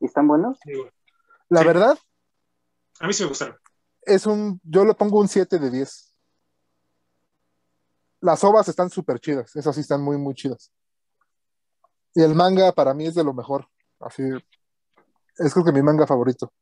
[0.00, 0.58] ¿Y están buenos?
[0.62, 0.92] Sí, bueno.
[1.48, 1.66] La Sí.
[1.66, 1.98] verdad,
[3.00, 3.56] A mí sí me gustaron.
[4.02, 6.14] es un, yo le pongo un 7 de 10.
[8.20, 10.72] Las ovas están súper chidas, esas sí están muy, muy chidas.
[12.14, 13.68] Y el manga para mí es de lo mejor.
[14.00, 14.22] Así,
[15.38, 16.52] es creo que mi manga favorito.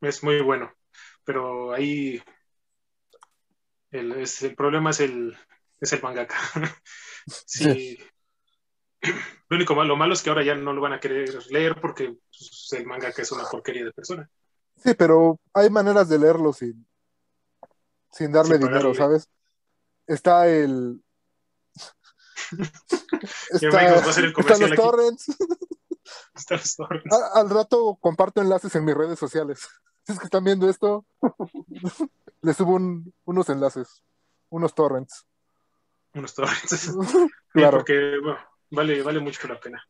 [0.00, 0.72] Es muy bueno.
[1.24, 2.22] Pero ahí
[3.90, 5.36] el, es- el problema es el,
[5.80, 6.36] es el mangaka.
[7.46, 7.98] sí.
[9.48, 11.80] Lo único malo, lo malo es que ahora ya no lo van a querer leer
[11.80, 14.28] porque pues, el mangaka es una porquería de persona.
[14.76, 16.86] Sí, pero hay maneras de leerlo sin,
[18.10, 18.94] sin darle Sin dinero.
[18.94, 19.28] ¿sabes?
[20.06, 21.02] Está el.
[23.50, 25.36] Están comercial los torrents.
[27.10, 29.66] A- al rato comparto enlaces en mis redes sociales.
[30.06, 31.06] Si es que están viendo esto,
[32.42, 34.02] les subo un- unos enlaces,
[34.50, 35.24] unos torrents.
[36.14, 36.68] Unos torrents.
[36.68, 36.90] Sí,
[37.54, 38.38] Claro, porque bueno,
[38.70, 39.82] vale, vale mucho la pena.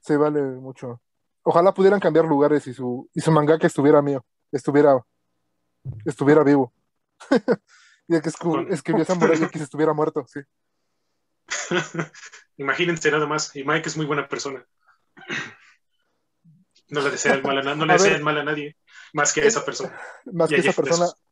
[0.00, 1.00] sí, vale mucho.
[1.42, 5.04] Ojalá pudieran cambiar lugares y su, y su mangaka estuviera mío, estuviera,
[6.04, 6.72] estuviera vivo.
[8.06, 10.38] y el que escribió Samurai X estuviera muerto, sí.
[12.58, 13.54] Imagínense nada más.
[13.56, 14.64] Y Mike es muy buena persona.
[16.90, 18.18] No le desea el mal a, na- no le A desea ver.
[18.18, 18.76] el mal a nadie,
[19.12, 19.98] más que a esa persona.
[20.24, 21.22] Más que esa Jeff persona, Bezos.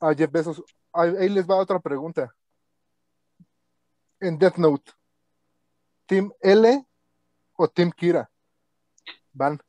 [0.00, 0.62] a Jeff Bezos.
[0.92, 2.34] Ahí, ahí les va otra pregunta.
[4.20, 4.90] En Death Note,
[6.06, 6.84] ¿Team L
[7.54, 8.28] o Team Kira?
[9.32, 9.60] Van.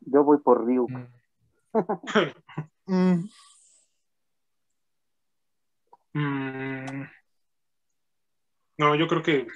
[0.00, 0.86] Yo voy por Ryu.
[0.88, 1.06] Mm,
[2.86, 3.28] Mm,
[6.14, 7.04] Mm,
[8.76, 9.46] no, yo creo que,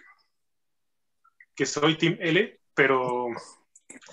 [1.56, 3.26] que soy Team L, pero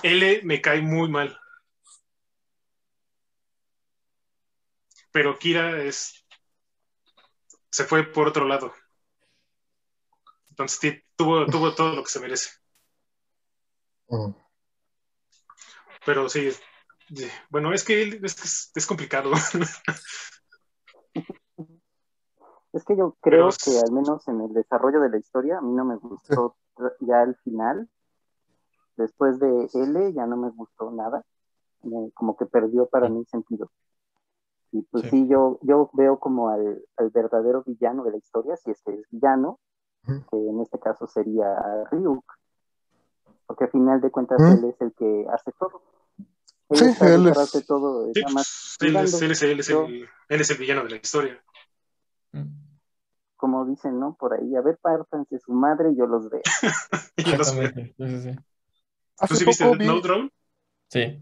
[0.01, 1.37] L me cae muy mal.
[5.11, 6.25] Pero Kira es
[7.69, 8.73] se fue por otro lado.
[10.49, 12.49] Entonces tuvo, tuvo todo lo que se merece.
[14.09, 14.31] mm.
[16.05, 16.49] Pero sí,
[17.49, 19.31] bueno, es que él- es, que es- es complicado.
[22.73, 25.61] Es que yo creo Pero- que al menos en el desarrollo de la historia, a
[25.61, 26.57] mí no me gustó
[27.01, 27.89] ya al final.
[28.97, 31.23] Después de L ya no me gustó nada.
[31.81, 33.71] Me- como que perdió para mí sentido.
[34.71, 35.09] Y pues Sí.
[35.11, 38.91] sí, yo, yo veo como al, al verdadero villano de la historia, si es que
[38.93, 39.59] es villano,
[40.31, 41.45] que en este caso sería
[41.91, 42.23] Ryuk.
[43.45, 45.81] Porque al final de cuentas él es el que hace todo.
[46.69, 50.41] Él Sí, está él es- todo, Sí, nada más él, es, él es- el, él
[50.41, 51.43] es el villano de la historia.
[52.31, 52.62] mm.
[53.43, 54.15] Como dicen, ¿no?
[54.17, 56.39] Por ahí, a ver, pártanse su madre y yo los veo.
[57.17, 57.93] Y los- Exactamente.
[57.97, 58.35] Sí, sí, sí.
[59.27, 59.85] ¿Tú sí viste poco Death vi.
[59.95, 60.33] Note, Raúl?
[60.87, 61.21] Sí.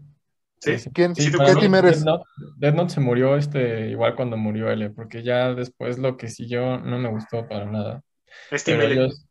[0.60, 0.90] Sí.
[0.94, 2.04] ¿Quién, Sí, ¿Qué team eres?
[2.04, 2.24] Death Note,
[2.58, 6.78] Death Note se murió este, igual cuando murió L, porque ya después lo que siguió
[6.78, 8.04] no me gustó para nada.
[8.52, 9.02] Es Team Pero L.
[9.02, 9.26] ellos,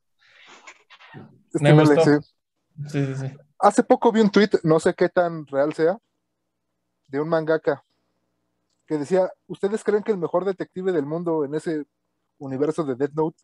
[1.53, 2.03] Es Me Team L, gustó.
[2.03, 2.89] sí.
[2.89, 3.37] sí, sí, sí.
[3.57, 5.97] Hace poco vi un tweet, no sé qué tan real sea,
[7.07, 7.85] de un mangaka
[8.85, 11.85] que decía, ¿ustedes creen que el mejor detective del mundo en ese
[12.41, 13.43] universo de Death Note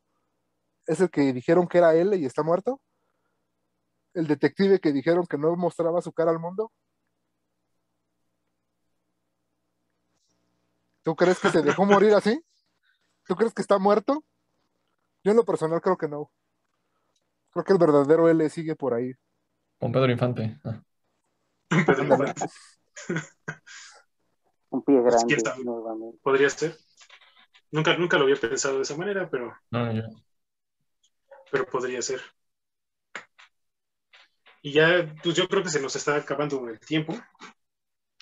[0.86, 2.82] es el que dijeron que era él y está muerto?
[4.14, 6.72] ¿El detective que dijeron que no mostraba su cara al mundo?
[11.04, 12.41] ¿Tú crees que se dejó morir así?
[13.26, 14.24] ¿Tú crees que está muerto?
[15.24, 16.32] Yo en lo personal creo que no.
[17.52, 19.14] Creo que el verdadero L sigue por ahí.
[19.80, 20.60] Con Pedro Infante.
[20.64, 20.82] Ah.
[21.70, 22.04] Pedro.
[22.04, 22.45] Infante.
[24.70, 26.20] Un pie grande nuevamente.
[26.22, 26.78] Podría ser.
[27.72, 30.03] Nunca, nunca lo había pensado de esa manera, pero, No, yo.
[31.51, 32.22] pero podría ser.
[34.61, 37.18] Y ya, pues yo creo que se nos está acabando el tiempo.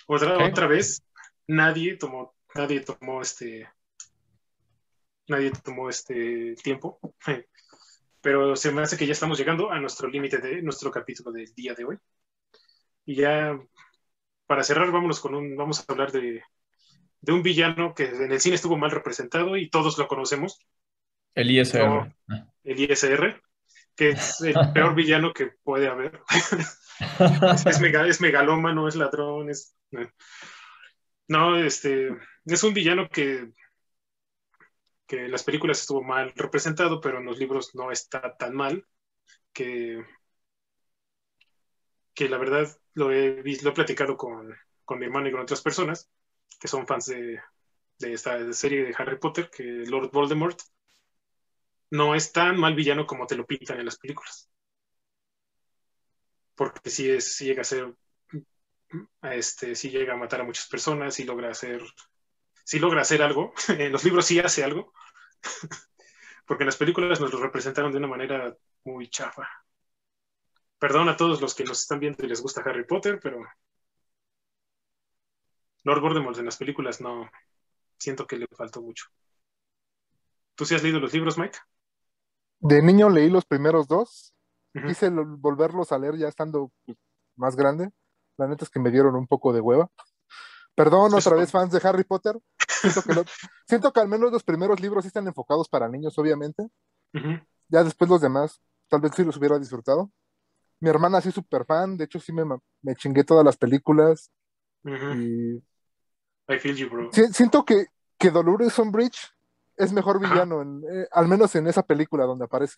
[0.08, 1.04] Otra, otra vez,
[1.48, 3.68] nadie tomó, nadie tomó este,
[5.28, 7.00] nadie tomó este tiempo.
[8.22, 11.54] Pero se me hace que ya estamos llegando a nuestro límite de nuestro capítulo del
[11.54, 11.98] día de hoy.
[13.06, 13.60] Y ya,
[14.48, 16.44] para cerrar, vámonos con un, vamos a hablar de,
[17.26, 20.60] de un villano que en el cine estuvo mal representado y todos lo conocemos,
[21.34, 22.16] El ISR.
[22.64, 23.42] El ISR,
[23.96, 26.22] que es el peor villano que puede haber.
[27.68, 29.76] es, mega- es megalómano, es ladrón, es...
[31.28, 32.10] No, este,
[32.46, 33.50] es un villano que,
[35.08, 38.86] que en las películas estuvo mal representado, pero en los libros no está tan mal,
[39.54, 40.04] que,
[42.14, 45.62] que la verdad lo he, lo he platicado con, con mi hermano y con otras
[45.62, 46.10] personas
[46.60, 47.40] que son fans de,
[48.00, 50.60] de esta serie de Harry Potter, que Lord Voldemort
[51.90, 54.50] no es tan mal villano como te lo pintan en las películas.
[56.56, 57.94] Porque sí, es, sí llega a ser,
[59.22, 61.82] este, sí llega a matar a muchas personas, sí logra hacer,
[62.64, 64.94] sí logra hacer algo, en los libros sí hace algo,
[66.46, 69.48] Porque en las películas nos lo representaron de una manera muy chafa.
[70.80, 73.44] Perdón a todos los que nos están viendo y les gusta Harry Potter, pero
[75.86, 77.30] Lord Voldemort en las películas no
[77.98, 79.06] siento que le faltó mucho.
[80.56, 81.58] ¿Tú sí has leído los libros, Mike?
[82.60, 84.34] De niño leí los primeros dos.
[84.74, 84.88] Ujú.
[84.88, 86.98] Quise lo- volverlos a leer ya estando pues,
[87.36, 87.92] más grande.
[88.38, 89.90] La neta es que me dieron un poco de hueva.
[90.76, 92.38] Perdón Eso otra es vez, fans de Harry Potter.
[92.68, 93.24] Siento que, lo-
[93.68, 96.64] siento que al menos los primeros libros sí están enfocados para niños, obviamente.
[97.14, 97.40] Ujú.
[97.70, 100.12] Ya después los demás, tal vez sí los hubiera disfrutado.
[100.80, 102.44] Mi hermana sí súper fan, de hecho sí me,
[102.82, 104.32] me chingué todas las películas.
[104.84, 105.14] Ujú.
[105.16, 105.64] Y
[106.48, 107.10] I feel you, bro.
[107.12, 107.88] si- siento que,
[108.18, 109.32] que Dolores Umbridge
[109.78, 112.78] es mejor villano, en, eh, al menos en esa película donde aparece.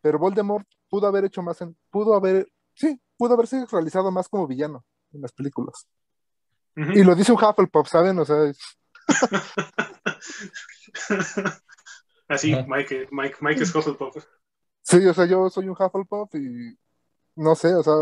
[0.00, 4.46] Pero Voldemort pudo haber hecho más en, pudo haber, sí, pudo haberse realizado más como
[4.46, 5.86] villano en las películas.
[6.76, 8.18] Y lo dice un Hufflepuff, ¿saben?
[8.18, 8.58] O sea, es-
[12.28, 12.54] Así.
[12.66, 14.24] Mike, Mike, Mike es Hufflepuff.
[14.82, 16.76] sí, o sea, yo soy un Hufflepuff y
[17.36, 17.92] no sé, o sea,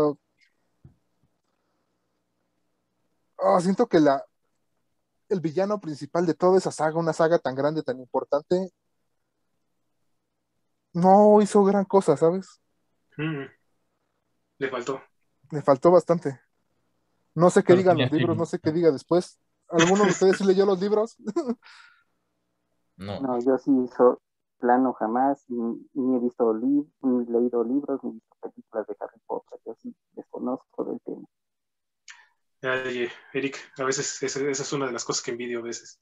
[3.39, 4.23] ah, siento que la,
[5.29, 8.71] el villano principal de toda esa saga, una saga tan grande, tan importante,
[10.93, 12.61] no hizo gran cosa, ¿sabes?
[13.17, 13.45] Mm.
[14.59, 15.01] Le faltó.
[15.51, 16.39] Le faltó bastante.
[17.35, 19.39] No sé qué Pero digan los libros, no sé qué diga después.
[19.69, 21.17] ¿Alguno de ustedes sí leyó los libros?
[22.95, 23.19] No.
[23.21, 24.21] No, yo sí hizo
[24.59, 29.19] plano jamás, ni, ni he visto li- ni leído libros, ni visto películas de Harry
[29.25, 29.59] Potter.
[29.65, 31.27] Yo sí desconozco del tema.
[32.63, 35.99] Ay, Eric, a veces esa, esa es una de las cosas que envidio a veces.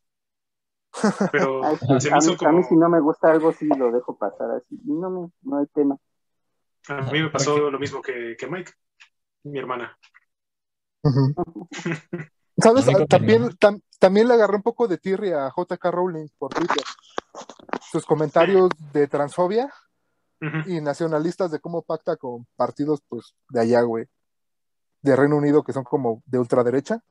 [1.32, 3.91] Pero Ay, se a, mí, hizo a mí si no me gusta algo, sí lo
[3.91, 4.80] dejo pasar así.
[4.84, 5.97] No, me, no hay tema.
[6.88, 8.72] A mí me pasó lo mismo que, que Mike,
[9.43, 9.97] mi hermana.
[12.57, 12.88] ¿Sabes?
[12.89, 16.84] Ah, También, tam- también le agarré un poco de tirria a JK Rowling por Twitter.
[17.91, 19.74] Sus comentarios de transfobia
[20.66, 24.05] y nacionalistas de cómo pacta con partidos pues de allá, güey.
[25.01, 27.03] De Reino Unido que son como de ultraderecha.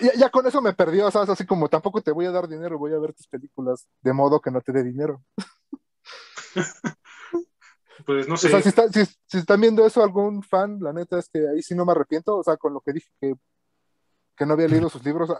[0.00, 1.28] Ya, ya con eso me perdió, ¿sabes?
[1.28, 4.40] Así como tampoco te voy a dar dinero, voy a ver tus películas de modo
[4.40, 5.22] que no te dé dinero.
[8.04, 8.48] Pues no O sé.
[8.50, 11.62] sea, si, está- si- si están viendo eso algún fan, la neta es que ahí
[11.62, 13.34] sí no me arrepiento, o sea, con lo que dije que,
[14.36, 15.30] que no había leído sus libros.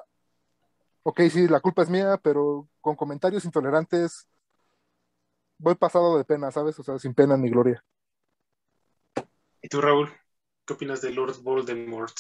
[1.03, 4.29] Ok, sí, la culpa es mía, pero con comentarios intolerantes
[5.59, 6.79] voy pasado de pena, ¿sabes?
[6.79, 7.83] O sea, sin pena ni gloria.
[9.61, 10.11] ¿Y tú, Raúl?
[10.67, 12.15] ¿Qué opinas de Lord Voldemort?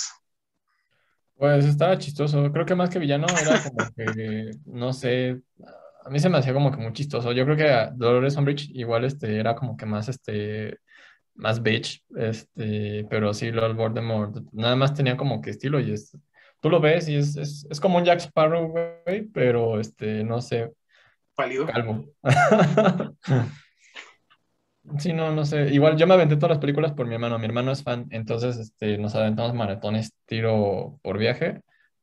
[1.35, 2.53] Pues estaba chistoso.
[2.53, 5.41] Creo que más que villano era como que, no sé,
[6.05, 7.33] a mí se me hacía como que muy chistoso.
[7.33, 10.79] Yo creo que Dolores Umbridge igual este era como que más este
[11.35, 16.17] más bitch, este, pero sí Lord Voldemort nada más tenía como que estilo y es
[16.61, 20.41] tú lo ves y es, es, es como un Jack Sparrow, güey, pero este, no
[20.41, 20.73] sé,
[21.35, 21.67] Pálido.
[21.67, 22.07] calvo.
[24.99, 25.73] Sí, no, no sé.
[25.73, 27.39] Igual yo me aventé todas las películas por mi hermano.
[27.39, 31.61] Mi hermano es fan, entonces este, nos aventamos maratones tiro por viaje.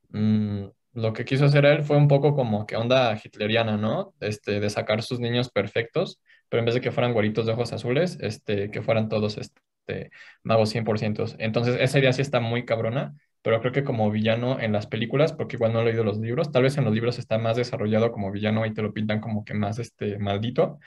[0.10, 4.14] Mm, lo que quiso hacer él fue un poco como que onda hitleriana, ¿no?
[4.22, 7.74] Este, de sacar sus niños perfectos, pero en vez de que fueran güeritos de ojos
[7.74, 10.10] azules, este, que fueran todos este,
[10.44, 11.26] magos 100%.
[11.38, 15.34] Entonces, esa idea sí está muy cabrona, pero creo que como villano en las películas,
[15.34, 18.12] porque igual no he leído los libros, tal vez en los libros está más desarrollado
[18.12, 20.80] como villano y te lo pintan como que más este, maldito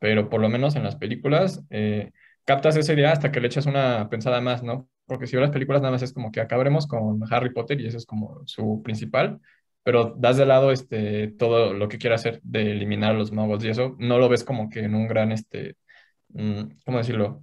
[0.00, 2.10] pero por lo menos en las películas eh,
[2.44, 4.88] captas esa idea hasta que le echas una pensada más, ¿no?
[5.06, 7.86] Porque si ves las películas nada más es como que acabaremos con Harry Potter y
[7.86, 9.40] eso es como su principal,
[9.82, 13.64] pero das de lado este, todo lo que quiere hacer de eliminar a los magos
[13.64, 15.76] y eso no lo ves como que en un gran, este,
[16.28, 17.42] mm, ¿cómo decirlo?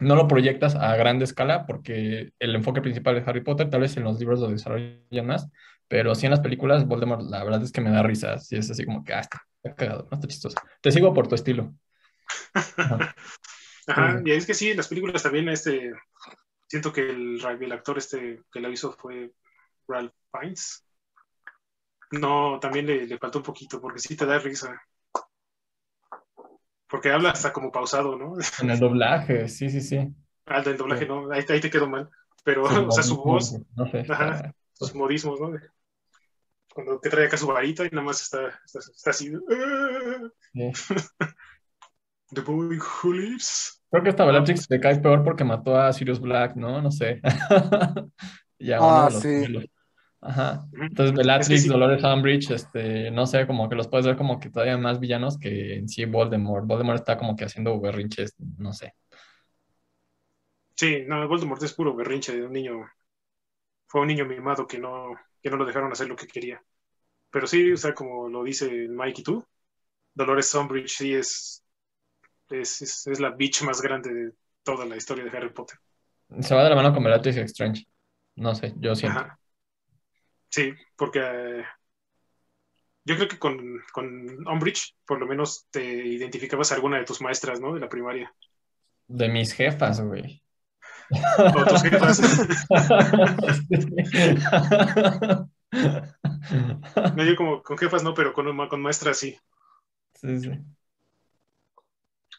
[0.00, 3.96] No lo proyectas a grande escala porque el enfoque principal de Harry Potter tal vez
[3.96, 5.50] en los libros lo desarrollan más,
[5.88, 8.70] pero sí en las películas Voldemort la verdad es que me da risas y es
[8.70, 9.40] así como que, ah, está
[9.76, 10.56] cagado, no está chistoso.
[10.80, 11.74] Te sigo por tu estilo.
[13.86, 14.22] Ajá.
[14.24, 15.92] Y es que sí, en las películas también este,
[16.68, 19.32] siento que el, el actor este que lo hizo fue
[19.88, 20.84] Ralph Fiennes.
[22.12, 24.80] No, también le, le faltó un poquito, porque sí te da risa.
[26.88, 28.34] Porque habla hasta como pausado, ¿no?
[28.60, 30.12] En el doblaje, sí, sí, sí.
[30.46, 31.08] Ah, del doblaje Sí.
[31.08, 32.10] no, ahí, ahí te quedó mal.
[32.42, 34.34] Pero, o sea, su voz, modismos, No sé, Ajá.
[34.34, 35.52] está- sus modismos, ¿no?
[36.72, 39.32] Cuando que trae acá su varita y nada más está, está, está así.
[39.50, 40.72] "Ah, sí.
[42.32, 43.78] The boy who lives.
[43.90, 46.80] Creo que hasta Bellatrix le cae peor porque mató a Sirius Black, ¿no?
[46.82, 47.20] No sé.
[48.62, 49.28] Ya Ah, uno de los sí.
[49.28, 49.64] gemelos.
[50.20, 50.66] Ajá.
[50.90, 51.70] Entonces, Es Bellatrix, que sí.
[51.70, 55.38] Dolores Umbridge, este, no sé, como que los puedes ver como que todavía más villanos
[55.38, 56.66] que en sí Voldemort.
[56.66, 58.94] Voldemort está como que haciendo berrinches, no sé.
[60.76, 62.84] Sí, no, Voldemort es puro berrinche de un niño.
[63.86, 66.62] Fue un niño mimado que no, que no lo dejaron hacer lo que quería.
[67.30, 69.46] Pero sí, o sea, como lo dice Mike y tú,
[70.14, 71.59] Dolores Umbridge sí es,
[72.50, 74.32] es, es, es la bitch más grande de
[74.62, 75.78] toda la historia de Harry Potter.
[76.40, 77.86] Se va de la mano con Bellatrix Strange.
[78.36, 79.18] No sé, yo siento.
[79.18, 79.38] Ajá.
[80.48, 81.64] Sí, porque eh,
[83.04, 87.20] yo creo que con, con Umbridge por lo menos te identificabas a alguna de tus
[87.20, 87.74] maestras, ¿no?
[87.74, 88.34] De la primaria.
[89.06, 90.42] De mis jefas, güey.
[91.54, 92.20] O tus jefas.
[97.16, 99.38] no, yo como con jefas no, pero con, con maestras sí.
[100.14, 100.50] Sí, sí.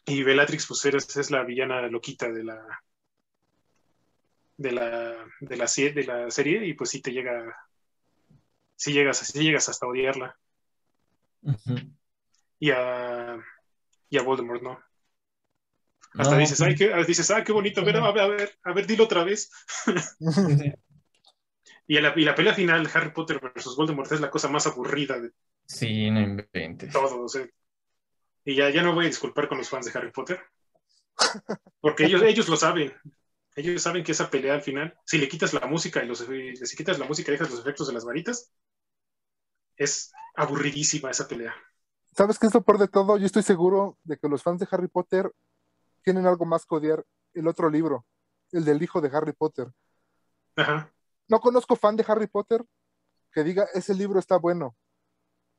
[0.04, 2.82] Y Bellatrix, pues eres, es la villana loquita de la
[4.56, 7.56] de la, de la, de la serie y pues sí te llega,
[8.76, 10.38] sí llegas, sí llegas hasta odiarla.
[12.58, 13.38] Y a,
[14.08, 14.80] y a Voldemort, ¿no?
[16.14, 18.58] Hasta No, dices, ay, qué, dices, ah, qué bonito, a ver, a ver, a ver,
[18.62, 19.50] a ver, dilo otra vez.
[21.84, 25.18] Y, la, y la pelea final, Harry Potter versus Voldemort, es la cosa más aburrida
[25.18, 25.32] de
[25.66, 26.92] Sí, no inventes.
[26.92, 27.24] todo.
[27.24, 27.46] o sea.
[28.44, 30.40] Y ya, ya no voy a disculpar con los fans de Harry Potter.
[31.80, 32.92] Porque ellos, ellos lo saben.
[33.54, 36.76] Ellos saben que esa pelea al final, si le quitas la música y los, si
[36.76, 38.50] quitas la música y dejas los efectos de las varitas,
[39.76, 41.54] es aburridísima esa pelea.
[42.16, 43.18] ¿Sabes qué es lo peor de todo?
[43.18, 45.32] Yo estoy seguro de que los fans de Harry Potter
[46.02, 48.06] tienen algo más que odiar el otro libro,
[48.52, 49.68] el del hijo de Harry Potter.
[50.56, 50.92] Ajá.
[51.28, 52.64] No conozco fan de Harry Potter
[53.32, 54.76] que diga, ese libro está bueno.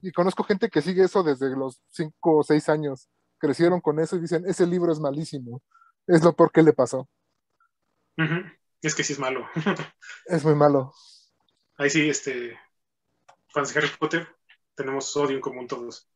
[0.04, 3.08] Y conozco gente que sigue eso desde los 5 o 6 años.
[3.38, 5.62] Crecieron con eso y dicen, ese libro es malísimo.
[6.06, 7.08] Es lo peor que le pasó.
[8.82, 9.47] Es que sí es malo.
[10.26, 10.93] Es muy malo.
[11.78, 12.60] Ahí sí, este,
[13.47, 14.28] fans de Harry Potter,
[14.76, 16.10] tenemos odio en común todos.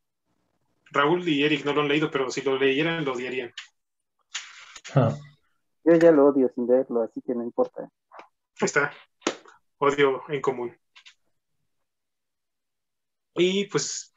[0.90, 3.52] Raúl y Eric no lo han leído, pero si lo leyeran, lo odiarían.
[4.94, 5.16] Ah,
[5.84, 7.90] Yo ya lo odio sin verlo, así que no importa.
[8.12, 8.92] Ahí está.
[9.78, 10.76] Odio en común.
[13.34, 14.12] Y pues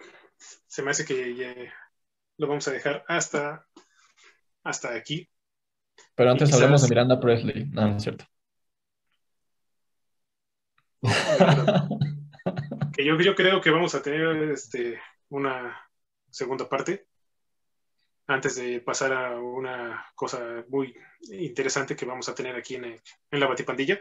[0.68, 1.54] se me hace que ya
[2.38, 3.68] lo vamos a dejar hasta,
[4.64, 5.30] hasta aquí.
[6.16, 7.66] Pero antes quizás- hablemos de Miranda Presley.
[7.66, 8.26] No, no es cierto.
[12.96, 15.00] Que yo, yo creo que vamos a tener este,
[15.30, 15.80] una
[16.30, 17.08] segunda parte
[18.28, 20.96] antes de pasar a una cosa muy
[21.32, 23.02] interesante que vamos a tener aquí en, el-
[23.32, 24.00] en la Batipandilla.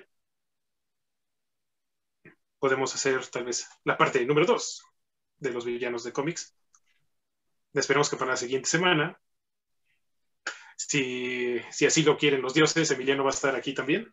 [2.59, 4.85] Podemos hacer tal vez la parte número dos
[5.41, 6.55] de los villanos de cómics.
[7.73, 9.21] Esperemos que para la siguiente semana,
[10.77, 14.13] si, si así lo quieren los dioses, Emiliano va a estar aquí también.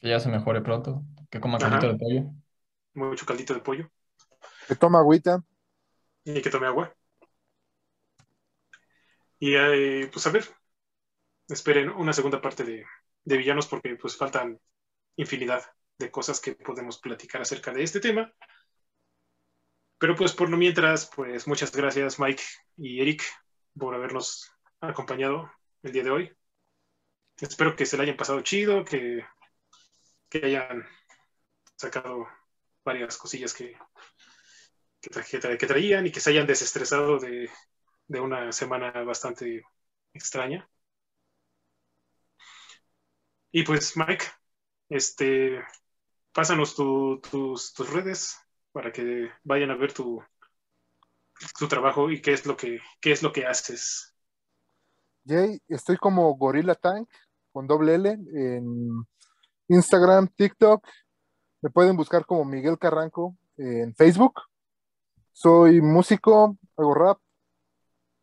[0.00, 1.02] Que ya se mejore pronto.
[1.30, 1.68] Que coma Ajá.
[1.70, 2.30] caldito de pollo.
[2.94, 3.90] Mucho caldito de pollo
[4.68, 5.42] Que toma agüita.
[6.24, 6.94] y que tome agua.
[9.38, 10.44] Y eh, pues a ver,
[11.48, 12.84] esperen una segunda parte de,
[13.24, 14.60] de villanos porque pues faltan
[15.16, 15.62] infinidad
[15.98, 18.32] de cosas que podemos platicar acerca de este tema.
[20.04, 22.42] Pero pues por lo mientras, pues muchas gracias Mike
[22.76, 23.22] y Eric
[23.74, 25.50] por habernos acompañado
[25.82, 26.36] el día de hoy.
[27.40, 29.24] Espero que se la hayan pasado chido, que,
[30.28, 30.86] que hayan
[31.76, 32.28] sacado
[32.84, 33.78] varias cosillas que,
[35.00, 37.48] que, tra- que tra- que traían y que se hayan desestresado de,
[38.06, 39.62] de una semana bastante
[40.12, 40.68] extraña.
[43.52, 44.26] Y pues, Mike,
[44.90, 45.64] este,
[46.32, 48.43] pásanos tu- tus, tus redes
[48.74, 50.20] para que vayan a ver tu,
[51.56, 54.12] tu trabajo y qué es lo que, qué es lo que haces.
[55.24, 57.08] Jay, estoy como Gorilla Tank
[57.52, 59.06] con doble L en
[59.68, 60.84] Instagram, TikTok.
[61.62, 64.42] Me pueden buscar como Miguel Carranco en Facebook.
[65.30, 67.20] Soy músico, hago rap,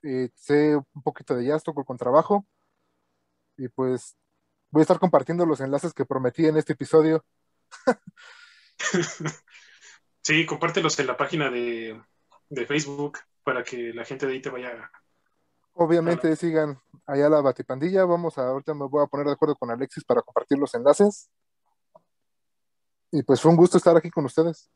[0.04, 2.46] eh, sé un poquito de jazz, toco con trabajo.
[3.56, 4.18] Y pues
[4.70, 7.24] voy a estar compartiendo los enlaces que prometí en este episodio.
[10.22, 12.00] Sí, compártelos en la página de,
[12.50, 14.92] de Facebook para que la gente de ahí te vaya.
[15.74, 18.06] Obviamente sigan allá la Batipandilla.
[18.06, 21.30] Vamos a, ahorita me voy a poner de acuerdo con Alexis para compartir los enlaces.
[23.12, 24.70] Y pues fue un gusto estar aquí con ustedes.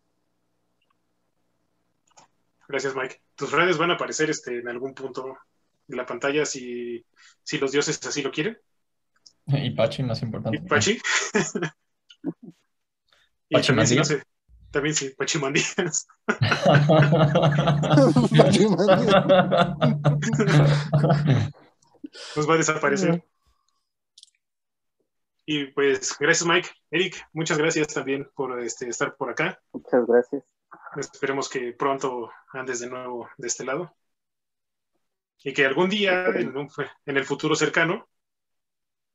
[2.67, 3.21] Gracias, Mike.
[3.35, 5.37] Tus redes van a aparecer este, en algún punto
[5.87, 7.05] de la pantalla si,
[7.43, 8.57] si los dioses así lo quieren.
[9.47, 10.59] Y Pachi, más Y importante.
[10.67, 10.99] Pachi.
[13.49, 14.23] y Pachi también, no sé,
[14.75, 16.05] también sí, Pachi Mandías.
[22.35, 23.23] Nos va a desaparecer.
[25.45, 26.69] Y pues, gracias, Mike.
[26.91, 29.61] Eric, muchas gracias también por este, estar por acá.
[29.71, 30.43] Muchas gracias.
[30.97, 33.95] Esperemos que pronto andes de nuevo de este lado.
[35.43, 36.69] Y que algún día, en, un-
[37.05, 38.09] en el futuro cercano,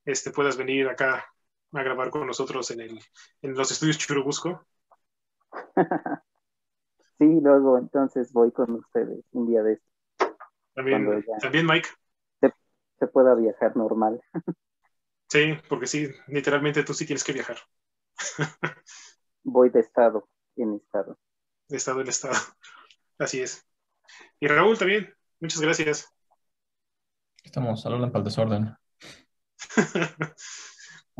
[0.06, 1.26] este, puedas venir acá
[1.72, 3.00] a grabar con nosotros en, el,
[3.42, 4.66] en los estudios Churubusco.
[7.18, 10.36] Sí, luego entonces voy con ustedes un día de esto.
[10.74, 11.86] También, también Mike.
[12.98, 14.22] se pueda viajar normal.
[15.28, 17.58] Sí, porque sí, literalmente tú sí tienes que viajar.
[19.44, 21.18] Voy de estado en estado.
[21.68, 22.34] De estado en estado.
[23.18, 23.66] Así es.
[24.40, 25.14] Y Raúl también.
[25.40, 26.12] Muchas gracias.
[27.44, 28.76] Estamos hablando para el desorden.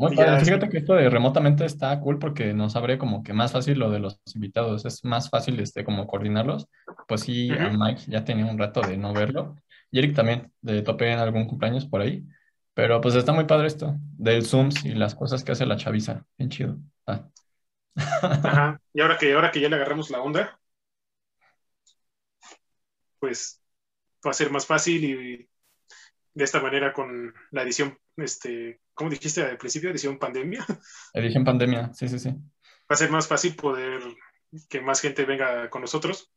[0.01, 0.43] Muy padre.
[0.43, 3.91] Fíjate que esto de remotamente está cool porque nos abre como que más fácil lo
[3.91, 4.83] de los invitados.
[4.83, 6.67] Es más fácil este como coordinarlos.
[7.07, 7.69] Pues sí, a.
[7.77, 9.55] Mike ya tenía un rato de no verlo.
[9.91, 12.25] Y Eric también de topé en algún cumpleaños por ahí.
[12.73, 16.25] Pero pues está muy padre esto del Zooms y las cosas que hace la chaviza.
[16.35, 16.77] Bien chido.
[17.05, 17.27] Ah.
[17.95, 18.81] Ajá.
[18.93, 20.59] Y ahora que, ahora que ya le agarramos la onda,
[23.19, 23.61] pues
[24.25, 25.49] va a ser más fácil y
[26.33, 29.89] de esta manera con la edición, este, ¿cómo dijiste al principio?
[29.89, 30.63] Edición pandemia.
[31.15, 31.91] Edición pandemia.
[31.91, 32.29] Sí, sí, sí.
[32.29, 33.99] Va a ser más fácil poder
[34.69, 36.31] que más gente venga con nosotros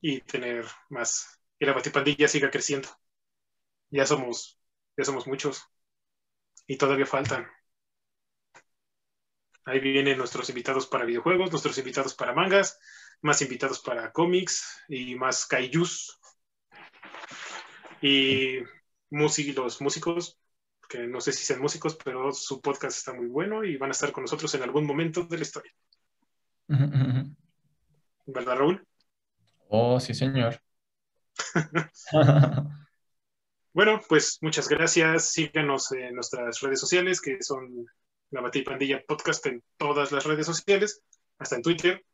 [0.00, 2.88] y tener más, que la batipandilla siga creciendo.
[3.90, 4.58] Ya somos,
[4.96, 5.68] ya somos muchos
[6.66, 7.46] y todavía faltan.
[9.66, 12.80] Ahí vienen nuestros invitados para videojuegos, nuestros invitados para mangas,
[13.20, 16.18] más invitados para cómics y más kaijus.
[18.00, 18.60] Y
[19.10, 20.41] los músicos,
[20.92, 23.92] que no sé si sean músicos, pero su podcast está muy bueno y van a
[23.92, 25.72] estar con nosotros en algún momento de la historia.
[28.26, 28.86] ¿Verdad, Raúl?
[29.68, 30.60] Oh, sí, señor.
[33.74, 35.30] Bueno, pues muchas gracias.
[35.30, 37.86] Síganos en nuestras redes sociales, que son
[38.28, 41.00] la y Pandilla Podcast en todas las redes sociales,
[41.38, 42.04] hasta en Twitter.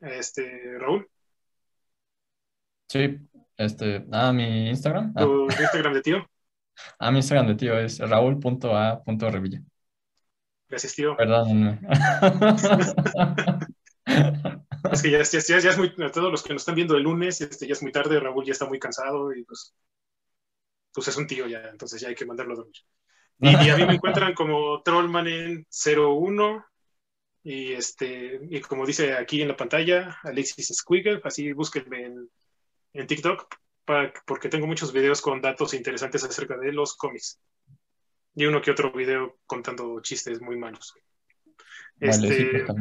[0.00, 1.06] Este, Raúl,
[2.88, 3.18] Sí,
[3.58, 5.12] este, ah, mi Instagram.
[5.14, 6.30] Ah, tu Instagram de tío.
[6.98, 9.62] Ah, mi Instagram de tío es raúl.a.revilla.
[10.68, 11.16] Gracias, tío.
[11.16, 11.78] Perdónenme.
[14.92, 16.74] Es que ya, es- ya, ya, ya es muy, a todos los que nos están
[16.74, 19.74] viendo el lunes, este, ya es muy tarde, Raúl ya está muy cansado y pues,
[20.92, 22.74] pues es un tío ya, entonces ya hay que mandarlo a dormir.
[23.40, 26.64] Y, y a mí me encuentran como Trollman 01
[27.42, 32.30] y este y como dice aquí en la pantalla, Alexis Squiggle, así búsquenme en,
[32.94, 33.46] en TikTok
[33.84, 37.40] para- porque tengo muchos videos con datos interesantes acerca de los cómics.
[38.34, 40.94] Y uno que otro video contando chistes muy malos.
[41.96, 42.78] Vale, Este, pues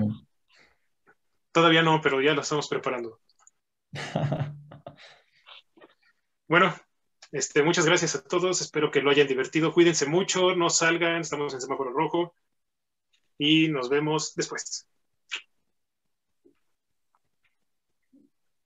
[1.52, 3.20] todavía no, pero ya lo estamos preparando.
[6.46, 6.76] Bueno,
[7.32, 8.62] este, muchas gracias a todos.
[8.62, 9.74] Espero que lo hayan divertido.
[9.74, 12.36] Cuídense mucho, no salgan, estamos en semáforo rojo.
[13.40, 14.88] Y nos vemos después.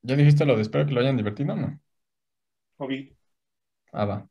[0.02, 1.56] ¿Ya dijiste lo de espero que lo hayan divertido?
[1.56, 1.80] No.
[2.78, 3.18] Auf Wiedersehen.
[3.92, 4.30] Aber.